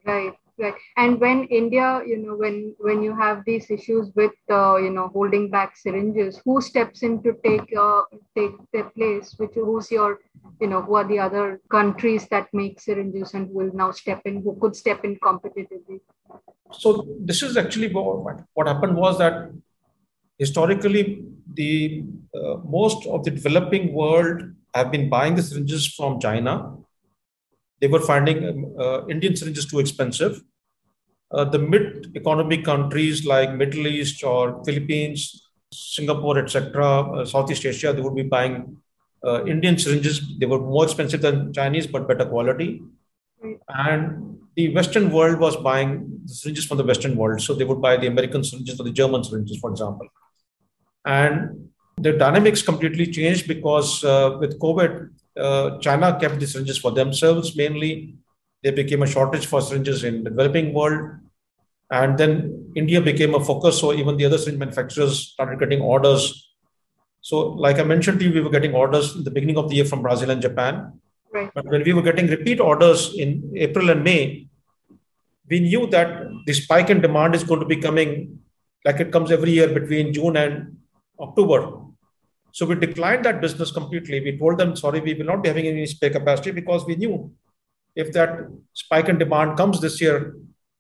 Right 0.06 0.34
right. 0.58 0.74
And 0.96 1.20
when 1.20 1.44
india 1.44 2.02
you 2.06 2.18
know 2.18 2.36
when 2.36 2.74
when 2.78 3.02
you 3.02 3.16
have 3.16 3.42
these 3.46 3.70
issues 3.70 4.10
with 4.14 4.32
uh, 4.50 4.76
you 4.76 4.90
know 4.90 5.08
holding 5.08 5.50
back 5.50 5.76
syringes 5.76 6.40
who 6.44 6.60
steps 6.60 7.02
in 7.02 7.22
to 7.22 7.34
take 7.44 7.74
uh, 7.76 8.02
take 8.36 8.54
their 8.72 8.90
place 8.90 9.34
which 9.38 9.54
who's 9.54 9.90
your 9.90 10.20
you 10.60 10.68
know 10.68 10.82
who 10.82 10.94
are 10.94 11.08
the 11.08 11.18
other 11.18 11.60
countries 11.70 12.26
that 12.28 12.48
make 12.52 12.80
syringes 12.80 13.34
and 13.34 13.50
will 13.50 13.72
now 13.74 13.90
step 13.90 14.22
in 14.24 14.42
who 14.42 14.56
could 14.60 14.76
step 14.76 15.04
in 15.04 15.16
competitively? 15.16 16.00
So 16.72 17.06
this 17.20 17.42
is 17.42 17.56
actually 17.56 17.92
what, 17.92 18.40
what 18.54 18.66
happened 18.66 18.96
was 18.96 19.18
that 19.18 19.50
historically 20.38 21.24
the 21.54 22.04
uh, 22.34 22.56
most 22.64 23.06
of 23.06 23.24
the 23.24 23.30
developing 23.30 23.92
world 23.92 24.42
have 24.74 24.90
been 24.90 25.08
buying 25.08 25.34
the 25.34 25.42
syringes 25.42 25.86
from 25.94 26.18
china 26.18 26.76
they 27.82 27.88
were 27.88 28.00
finding 28.00 28.72
uh, 28.78 29.04
Indian 29.08 29.34
syringes 29.34 29.66
too 29.66 29.80
expensive. 29.80 30.40
Uh, 31.32 31.44
the 31.44 31.58
mid-economy 31.58 32.62
countries 32.62 33.26
like 33.26 33.52
Middle 33.54 33.88
East 33.88 34.22
or 34.22 34.62
Philippines, 34.64 35.50
Singapore, 35.72 36.38
etc., 36.38 36.86
uh, 36.86 37.24
Southeast 37.24 37.66
Asia, 37.66 37.92
they 37.92 38.00
would 38.00 38.14
be 38.14 38.22
buying 38.22 38.76
uh, 39.26 39.44
Indian 39.46 39.76
syringes. 39.76 40.20
They 40.38 40.46
were 40.46 40.60
more 40.60 40.84
expensive 40.84 41.22
than 41.22 41.52
Chinese, 41.52 41.88
but 41.88 42.06
better 42.06 42.24
quality. 42.24 42.82
And 43.68 44.38
the 44.54 44.72
Western 44.72 45.10
world 45.10 45.40
was 45.40 45.56
buying 45.56 46.20
the 46.24 46.34
syringes 46.34 46.66
from 46.66 46.78
the 46.78 46.84
Western 46.84 47.16
world. 47.16 47.40
So 47.40 47.52
they 47.52 47.64
would 47.64 47.80
buy 47.80 47.96
the 47.96 48.06
American 48.06 48.44
syringes 48.44 48.78
or 48.78 48.84
the 48.84 48.92
German 48.92 49.24
syringes, 49.24 49.58
for 49.58 49.70
example. 49.70 50.06
And 51.04 51.70
the 51.96 52.12
dynamics 52.12 52.62
completely 52.62 53.10
changed 53.10 53.48
because 53.48 54.04
uh, 54.04 54.36
with 54.38 54.60
COVID, 54.60 55.10
uh, 55.38 55.78
China 55.78 56.18
kept 56.20 56.40
the 56.40 56.46
syringes 56.46 56.78
for 56.78 56.90
themselves 56.92 57.56
mainly. 57.56 58.16
There 58.62 58.72
became 58.72 59.02
a 59.02 59.06
shortage 59.06 59.46
for 59.46 59.60
syringes 59.60 60.04
in 60.04 60.24
the 60.24 60.30
developing 60.30 60.72
world. 60.72 61.18
And 61.90 62.16
then 62.16 62.72
India 62.74 63.00
became 63.00 63.34
a 63.34 63.44
focus. 63.44 63.80
So 63.80 63.92
even 63.92 64.16
the 64.16 64.24
other 64.24 64.38
syringe 64.38 64.58
manufacturers 64.58 65.18
started 65.18 65.58
getting 65.58 65.80
orders 65.80 66.52
So, 67.22 67.50
like 67.54 67.78
I 67.78 67.84
mentioned 67.84 68.18
to 68.18 68.26
you, 68.26 68.32
we 68.34 68.40
were 68.40 68.50
getting 68.50 68.74
orders 68.74 69.14
in 69.14 69.22
the 69.22 69.30
beginning 69.30 69.56
of 69.56 69.68
the 69.68 69.76
year 69.76 69.84
from 69.84 70.02
Brazil 70.02 70.30
and 70.30 70.42
Japan. 70.42 71.00
Right. 71.32 71.50
But 71.54 71.66
when 71.66 71.84
we 71.84 71.92
were 71.92 72.02
getting 72.02 72.26
repeat 72.26 72.60
orders 72.60 73.14
in 73.14 73.52
April 73.56 73.90
and 73.90 74.02
May, 74.02 74.48
we 75.48 75.60
knew 75.60 75.86
that 75.88 76.26
the 76.46 76.52
spike 76.52 76.90
in 76.90 77.00
demand 77.00 77.36
is 77.36 77.44
going 77.44 77.60
to 77.60 77.66
be 77.66 77.76
coming 77.76 78.40
like 78.84 78.98
it 78.98 79.12
comes 79.12 79.30
every 79.30 79.52
year 79.52 79.68
between 79.68 80.12
June 80.12 80.36
and 80.36 80.76
October. 81.20 81.78
So 82.52 82.66
we 82.66 82.74
declined 82.74 83.24
that 83.24 83.40
business 83.40 83.70
completely. 83.70 84.20
We 84.20 84.38
told 84.38 84.58
them, 84.58 84.76
sorry, 84.76 85.00
we 85.00 85.14
will 85.14 85.24
not 85.24 85.42
be 85.42 85.48
having 85.48 85.66
any 85.66 85.86
spare 85.86 86.10
capacity 86.10 86.50
because 86.50 86.84
we 86.84 86.96
knew 86.96 87.32
if 87.96 88.12
that 88.12 88.46
spike 88.74 89.08
in 89.08 89.18
demand 89.18 89.56
comes 89.56 89.80
this 89.80 90.00
year, 90.00 90.36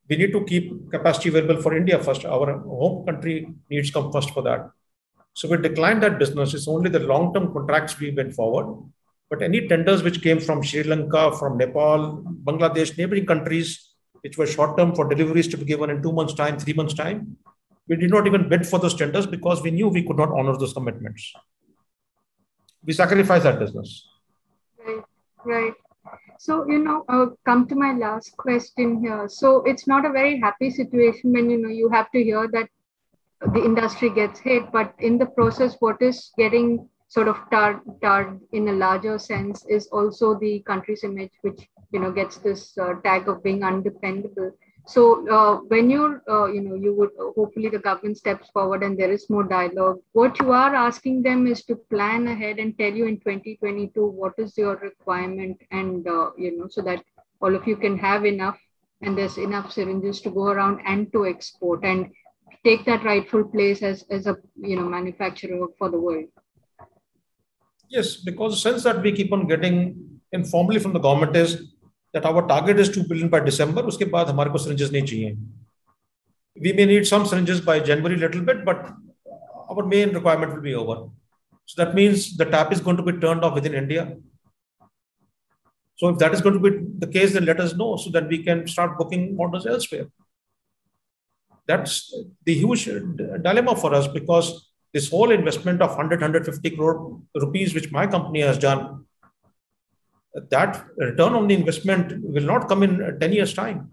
we 0.08 0.16
need 0.16 0.32
to 0.32 0.44
keep 0.44 0.90
capacity 0.90 1.30
available 1.30 1.62
for 1.62 1.74
India 1.74 1.98
first. 1.98 2.24
Our 2.26 2.58
home 2.58 3.06
country 3.06 3.48
needs 3.70 3.90
come 3.90 4.12
first 4.12 4.30
for 4.30 4.42
that. 4.42 4.70
So 5.34 5.48
we 5.48 5.56
declined 5.56 6.02
that 6.02 6.18
business. 6.18 6.52
It's 6.52 6.68
only 6.68 6.90
the 6.90 7.00
long-term 7.00 7.54
contracts 7.54 7.98
we 7.98 8.10
went 8.10 8.34
forward. 8.34 8.66
But 9.30 9.40
any 9.40 9.66
tenders 9.66 10.02
which 10.02 10.22
came 10.22 10.40
from 10.40 10.62
Sri 10.62 10.82
Lanka, 10.82 11.32
from 11.38 11.56
Nepal, 11.56 12.22
Bangladesh, 12.44 12.98
neighboring 12.98 13.24
countries, 13.24 13.94
which 14.20 14.36
were 14.36 14.46
short-term 14.46 14.94
for 14.94 15.08
deliveries 15.08 15.48
to 15.48 15.56
be 15.56 15.64
given 15.64 15.88
in 15.88 16.02
two 16.02 16.12
months' 16.12 16.34
time, 16.34 16.58
three 16.58 16.74
months' 16.74 16.92
time, 16.92 17.38
we 17.88 17.96
did 17.96 18.10
not 18.10 18.26
even 18.26 18.48
bid 18.48 18.66
for 18.66 18.78
those 18.78 18.94
tenders 18.94 19.26
because 19.26 19.62
we 19.62 19.70
knew 19.70 19.88
we 19.88 20.02
could 20.06 20.18
not 20.18 20.30
honor 20.30 20.56
those 20.58 20.74
commitments. 20.74 21.32
We 22.84 22.92
sacrifice 22.92 23.44
that 23.44 23.58
business. 23.58 24.08
Right, 24.84 25.04
right. 25.44 25.74
So, 26.38 26.68
you 26.68 26.80
know, 26.80 27.04
uh, 27.08 27.26
come 27.44 27.68
to 27.68 27.76
my 27.76 27.92
last 27.92 28.36
question 28.36 29.00
here. 29.02 29.28
So, 29.28 29.62
it's 29.62 29.86
not 29.86 30.04
a 30.04 30.10
very 30.10 30.40
happy 30.40 30.70
situation 30.70 31.32
when, 31.32 31.48
you 31.48 31.58
know, 31.58 31.68
you 31.68 31.88
have 31.90 32.10
to 32.10 32.22
hear 32.22 32.48
that 32.48 32.68
the 33.54 33.64
industry 33.64 34.10
gets 34.10 34.40
hit, 34.40 34.70
but 34.72 34.94
in 34.98 35.18
the 35.18 35.26
process, 35.26 35.76
what 35.80 36.02
is 36.02 36.32
getting 36.36 36.88
sort 37.08 37.28
of 37.28 37.36
tarred, 37.50 37.80
tarred 38.00 38.40
in 38.52 38.68
a 38.68 38.72
larger 38.72 39.18
sense 39.18 39.64
is 39.68 39.86
also 39.88 40.38
the 40.38 40.60
country's 40.60 41.04
image, 41.04 41.32
which, 41.42 41.68
you 41.92 42.00
know, 42.00 42.10
gets 42.10 42.38
this 42.38 42.76
uh, 42.78 42.94
tag 43.04 43.28
of 43.28 43.42
being 43.42 43.62
undependable. 43.62 44.50
So 44.86 45.28
uh, 45.28 45.56
when 45.68 45.90
you're, 45.90 46.22
uh, 46.28 46.46
you 46.46 46.60
know, 46.60 46.74
you 46.74 46.94
would 46.94 47.10
hopefully 47.36 47.68
the 47.68 47.78
government 47.78 48.18
steps 48.18 48.50
forward 48.50 48.82
and 48.82 48.98
there 48.98 49.12
is 49.12 49.30
more 49.30 49.44
dialogue. 49.44 49.98
What 50.12 50.38
you 50.40 50.50
are 50.50 50.74
asking 50.74 51.22
them 51.22 51.46
is 51.46 51.64
to 51.66 51.76
plan 51.76 52.26
ahead 52.26 52.58
and 52.58 52.76
tell 52.76 52.92
you 52.92 53.06
in 53.06 53.18
2022 53.18 54.04
what 54.04 54.34
is 54.38 54.58
your 54.58 54.76
requirement, 54.76 55.58
and 55.70 56.06
uh, 56.08 56.30
you 56.36 56.58
know, 56.58 56.66
so 56.68 56.82
that 56.82 57.04
all 57.40 57.54
of 57.54 57.66
you 57.66 57.76
can 57.76 57.96
have 57.98 58.24
enough 58.24 58.58
and 59.02 59.16
there's 59.16 59.38
enough 59.38 59.72
syringes 59.72 60.20
to 60.22 60.30
go 60.30 60.46
around 60.46 60.80
and 60.86 61.12
to 61.12 61.26
export 61.26 61.84
and 61.84 62.10
take 62.64 62.84
that 62.84 63.04
rightful 63.04 63.44
place 63.44 63.82
as 63.82 64.04
as 64.10 64.26
a 64.26 64.36
you 64.56 64.76
know 64.76 64.88
manufacturer 64.88 65.66
for 65.78 65.90
the 65.90 65.98
world. 65.98 66.26
Yes, 67.88 68.16
because 68.16 68.60
sense 68.60 68.82
that 68.84 69.02
we 69.02 69.12
keep 69.12 69.32
on 69.32 69.46
getting 69.46 70.20
informally 70.32 70.80
from 70.80 70.92
the 70.92 70.98
government 70.98 71.36
is 71.36 71.71
that 72.13 72.25
our 72.25 72.47
target 72.47 72.79
is 72.79 72.89
2 72.89 73.03
billion 73.03 73.29
by 73.29 73.39
December. 73.39 73.81
उसके 73.81 74.05
बाद 74.05 74.29
हमारे 74.29 74.51
को 74.51 74.59
syringes 74.65 74.91
नहीं 74.91 75.03
चाहिए. 75.03 75.37
We 76.59 76.73
may 76.73 76.85
need 76.85 77.07
some 77.07 77.25
syringes 77.25 77.61
by 77.61 77.79
January 77.79 78.17
little 78.17 78.41
bit, 78.41 78.65
but 78.65 78.93
our 79.69 79.85
main 79.85 80.13
requirement 80.13 80.53
will 80.53 80.61
be 80.61 80.73
over. 80.73 81.09
So 81.65 81.83
that 81.83 81.93
means 81.93 82.37
the 82.37 82.45
tap 82.45 82.71
is 82.71 82.81
going 82.81 82.97
to 82.97 83.03
be 83.03 83.13
turned 83.13 83.43
off 83.43 83.53
within 83.53 83.73
India. 83.73 84.15
So 85.97 86.09
if 86.09 86.17
that 86.19 86.33
is 86.33 86.41
going 86.41 86.53
to 86.53 86.59
be 86.59 86.77
the 86.99 87.07
case, 87.07 87.33
then 87.33 87.45
let 87.45 87.59
us 87.59 87.75
know 87.75 87.97
so 87.97 88.09
that 88.11 88.27
we 88.29 88.43
can 88.43 88.67
start 88.67 88.97
booking 88.97 89.35
orders 89.37 89.65
elsewhere. 89.65 90.07
That's 91.67 92.13
the 92.45 92.53
huge 92.53 92.85
dilemma 92.85 93.75
for 93.75 93.93
us 93.93 94.07
because 94.07 94.71
this 94.93 95.09
whole 95.09 95.31
investment 95.31 95.81
of 95.81 95.89
100, 95.89 96.21
150 96.21 96.69
crore 96.71 97.19
rupees, 97.35 97.73
which 97.73 97.91
my 97.91 98.07
company 98.07 98.41
has 98.41 98.57
done, 98.57 99.05
that 100.34 100.86
return 100.96 101.34
on 101.34 101.48
the 101.48 101.54
investment 101.54 102.22
will 102.22 102.44
not 102.44 102.68
come 102.68 102.82
in 102.82 103.18
10 103.20 103.32
years' 103.32 103.54
time. 103.54 103.90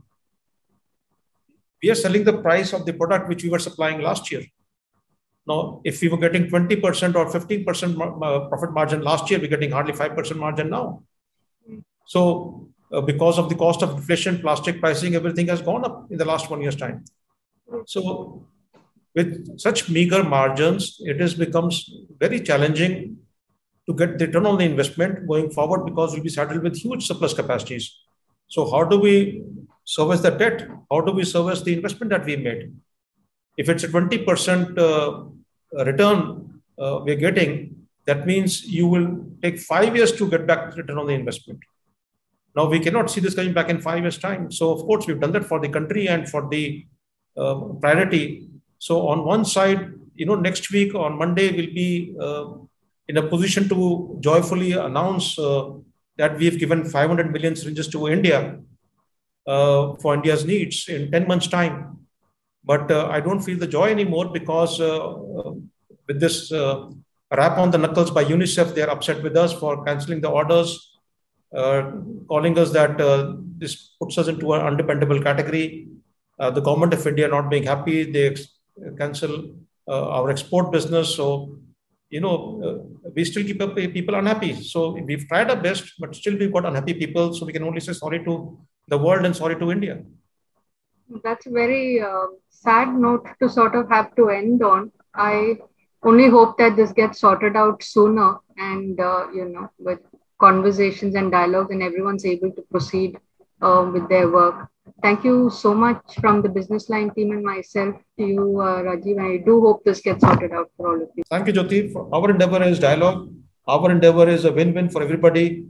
We 1.84 1.90
are 1.90 1.96
selling 1.96 2.24
the 2.24 2.38
price 2.42 2.74
of 2.74 2.86
the 2.86 2.94
product 2.94 3.30
which 3.30 3.44
we 3.44 3.50
were 3.50 3.60
supplying 3.60 4.02
last 4.02 4.32
year. 4.32 4.44
Now, 5.48 5.82
if 5.84 6.02
we 6.02 6.10
were 6.10 6.18
getting 6.18 6.48
20% 6.48 7.16
or 7.16 7.26
15% 7.26 8.50
profit 8.50 8.74
margin 8.74 9.02
last 9.02 9.30
year, 9.30 9.40
we're 9.40 9.48
getting 9.48 9.72
hardly 9.72 9.94
5% 9.94 10.38
margin 10.38 10.70
now. 10.70 11.04
So, 12.06 12.70
uh, 12.92 13.02
because 13.02 13.38
of 13.38 13.50
the 13.50 13.56
cost 13.56 13.82
of 13.82 13.92
inflation, 13.92 14.40
plastic 14.40 14.80
pricing, 14.80 15.16
everything 15.16 15.48
has 15.48 15.62
gone 15.62 15.86
up 15.86 16.12
in 16.12 16.18
the 16.18 16.26
last 16.26 16.50
one 16.50 16.62
year's 16.62 16.76
time. 16.76 17.06
So, 17.86 18.48
with 19.16 19.60
such 19.60 19.90
meager 19.90 20.24
margins, 20.24 20.98
it 21.02 21.20
has 21.20 21.34
becomes 21.34 21.90
very 22.18 22.40
challenging 22.42 23.18
to 23.90 23.96
get 23.96 24.20
the 24.20 24.28
return 24.28 24.46
on 24.46 24.60
the 24.60 24.66
investment 24.66 25.28
going 25.28 25.50
forward 25.50 25.84
because 25.84 26.14
we'll 26.14 26.22
be 26.22 26.30
saddled 26.30 26.62
with 26.62 26.78
huge 26.78 27.08
surplus 27.08 27.34
capacities. 27.34 27.98
So 28.48 28.70
how 28.70 28.84
do 28.84 29.00
we 29.00 29.42
service 29.84 30.22
the 30.22 30.30
debt? 30.30 30.68
How 30.92 31.02
do 31.02 31.12
we 31.12 31.24
service 31.26 31.62
the 31.64 31.74
investment 31.74 32.12
that 32.12 32.24
we 32.24 32.36
made? 32.36 32.72
If 33.58 33.68
it's 33.68 33.84
a 33.84 33.88
20% 33.88 34.78
uh, 34.78 35.84
return 35.84 36.62
uh, 36.78 37.00
we're 37.04 37.16
getting, 37.16 37.88
that 38.06 38.28
means 38.28 38.64
you 38.64 38.88
will 38.88 39.26
take 39.42 39.58
five 39.60 39.96
years 39.96 40.12
to 40.18 40.30
get 40.30 40.46
back 40.46 40.70
the 40.70 40.84
return 40.84 41.00
on 41.00 41.08
the 41.08 41.14
investment. 41.14 41.60
Now 42.56 42.70
we 42.70 42.80
cannot 42.80 43.10
see 43.10 43.22
this 43.22 43.34
coming 43.34 43.54
back 43.54 43.70
in 43.70 43.82
five 43.82 44.02
years' 44.04 44.20
time. 44.20 44.52
So 44.52 44.72
of 44.72 44.82
course 44.82 45.08
we've 45.08 45.20
done 45.20 45.32
that 45.32 45.46
for 45.46 45.60
the 45.60 45.70
country 45.70 46.08
and 46.08 46.30
for 46.30 46.48
the 46.48 46.86
uh, 47.36 47.56
priority. 47.82 48.50
So 48.78 49.08
on 49.08 49.26
one 49.26 49.46
side, 49.46 49.94
you 50.14 50.28
know, 50.28 50.36
next 50.36 50.72
week 50.72 50.94
on 50.94 51.18
Monday 51.18 51.50
will 51.50 51.74
be 51.74 52.16
uh, 52.22 52.46
in 53.10 53.18
a 53.18 53.24
position 53.34 53.68
to 53.68 54.18
joyfully 54.22 54.72
announce 54.74 55.38
uh, 55.40 55.72
that 56.18 56.38
we've 56.38 56.60
given 56.60 56.86
500 56.86 57.32
million 57.32 57.56
syringes 57.56 57.88
to 57.88 58.08
India 58.08 58.60
uh, 59.48 59.96
for 60.02 60.14
India's 60.14 60.46
needs 60.46 60.88
in 60.88 61.12
10 61.12 61.28
months' 61.28 61.48
time. 61.48 61.98
But 62.64 62.92
uh, 62.92 63.08
I 63.10 63.20
don't 63.20 63.42
feel 63.42 63.58
the 63.58 63.72
joy 63.78 63.88
anymore 63.90 64.30
because 64.32 64.80
uh, 64.80 64.98
uh, 65.40 65.54
with 66.08 66.20
this 66.20 66.52
uh, 66.52 66.90
rap 67.36 67.58
on 67.58 67.72
the 67.72 67.80
knuckles 67.80 68.12
by 68.12 68.24
UNICEF, 68.26 68.76
they're 68.76 68.92
upset 68.92 69.24
with 69.24 69.36
us 69.36 69.54
for 69.54 69.84
canceling 69.86 70.22
the 70.22 70.30
orders, 70.30 70.70
calling 71.52 72.60
us 72.60 72.72
that 72.72 72.98
this 73.58 73.96
puts 74.00 74.18
us 74.20 74.28
into 74.28 74.54
an 74.54 74.62
undependable 74.62 75.22
category. 75.30 75.88
the 76.38 76.62
government 76.68 76.94
of 76.94 77.08
India 77.08 77.28
not 77.28 77.50
being 77.50 77.64
happy, 77.64 77.98
they 78.12 78.36
cancel 79.00 79.34
our 79.88 80.30
export 80.30 80.72
business. 80.72 81.16
So 81.16 81.60
you 82.10 82.20
know, 82.20 82.36
uh, 82.66 83.10
we 83.16 83.24
still 83.24 83.44
keep 83.44 83.60
people 83.94 84.16
unhappy. 84.16 84.54
So 84.54 84.92
we've 84.92 85.28
tried 85.28 85.50
our 85.50 85.56
best, 85.56 85.94
but 86.00 86.16
still 86.16 86.38
we've 86.38 86.52
got 86.52 86.66
unhappy 86.66 86.94
people. 86.94 87.34
So 87.34 87.46
we 87.46 87.54
can 87.54 87.64
only 87.64 87.80
say 87.80 87.94
sorry 87.94 88.24
to 88.26 88.58
the 88.88 88.98
world 88.98 89.26
and 89.26 89.36
sorry 89.36 89.58
to 89.58 89.72
India. 89.72 90.02
That's 91.24 91.46
a 91.46 91.52
very 91.52 92.02
uh, 92.02 92.28
sad 92.50 92.94
note 92.94 93.28
to 93.42 93.50
sort 93.50 93.76
of 93.76 93.90
have 93.90 94.16
to 94.16 94.30
end 94.30 94.64
on. 94.64 94.92
I 95.14 95.58
only 96.04 96.30
hope 96.30 96.58
that 96.58 96.76
this 96.76 96.92
gets 96.92 97.20
sorted 97.20 97.56
out 97.56 97.84
sooner 97.84 98.38
and, 98.58 99.00
uh, 99.00 99.28
you 99.34 99.46
know, 99.46 99.70
with 99.78 100.00
conversations 100.40 101.16
and 101.16 101.32
dialogues 101.32 101.72
and 101.72 101.84
everyone's 101.84 102.26
able 102.26 102.52
to 102.52 102.62
proceed 102.72 103.18
uh, 103.62 103.90
with 103.92 104.08
their 104.10 104.30
work. 104.30 104.70
Thank 105.02 105.24
you 105.24 105.50
so 105.50 105.74
much 105.74 106.02
from 106.20 106.42
the 106.42 106.50
business 106.50 106.90
line 106.90 107.10
team 107.16 107.32
and 107.32 107.44
myself 107.44 107.96
to 108.18 108.26
you, 108.26 108.60
uh, 108.60 108.82
Rajiv. 108.84 109.20
I 109.22 109.44
do 109.44 109.62
hope 109.62 109.84
this 109.84 110.02
gets 110.02 110.22
sorted 110.22 110.52
out 110.52 110.70
for 110.76 110.90
all 110.90 111.02
of 111.02 111.10
you. 111.16 111.24
Thank 111.30 111.48
you, 111.48 111.54
Jyoti. 111.54 111.80
Our 112.14 112.32
endeavor 112.32 112.62
is 112.64 112.80
dialogue. 112.80 113.30
Our 113.68 113.92
endeavor 113.92 114.28
is 114.28 114.46
a 114.46 114.52
win-win 114.52 114.90
for 114.90 115.02
everybody. 115.02 115.66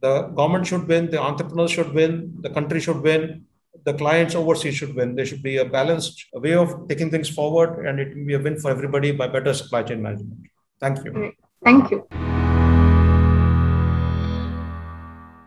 The 0.00 0.22
government 0.38 0.66
should 0.66 0.86
win, 0.86 1.10
the 1.10 1.20
entrepreneurs 1.20 1.70
should 1.70 1.92
win, 1.94 2.34
the 2.40 2.50
country 2.50 2.80
should 2.80 3.00
win, 3.00 3.44
the 3.84 3.94
clients 3.94 4.34
overseas 4.34 4.74
should 4.74 4.94
win. 4.94 5.14
There 5.14 5.24
should 5.24 5.42
be 5.42 5.58
a 5.58 5.64
balanced 5.64 6.26
way 6.34 6.54
of 6.54 6.88
taking 6.88 7.10
things 7.10 7.28
forward, 7.28 7.86
and 7.86 8.00
it 8.00 8.16
will 8.16 8.26
be 8.26 8.34
a 8.34 8.38
win 8.38 8.58
for 8.58 8.70
everybody 8.70 9.12
by 9.12 9.28
better 9.28 9.54
supply 9.54 9.82
chain 9.84 10.02
management. 10.02 10.40
Thank 10.80 11.04
you. 11.04 11.32
Thank 11.64 11.90
you. 11.90 12.06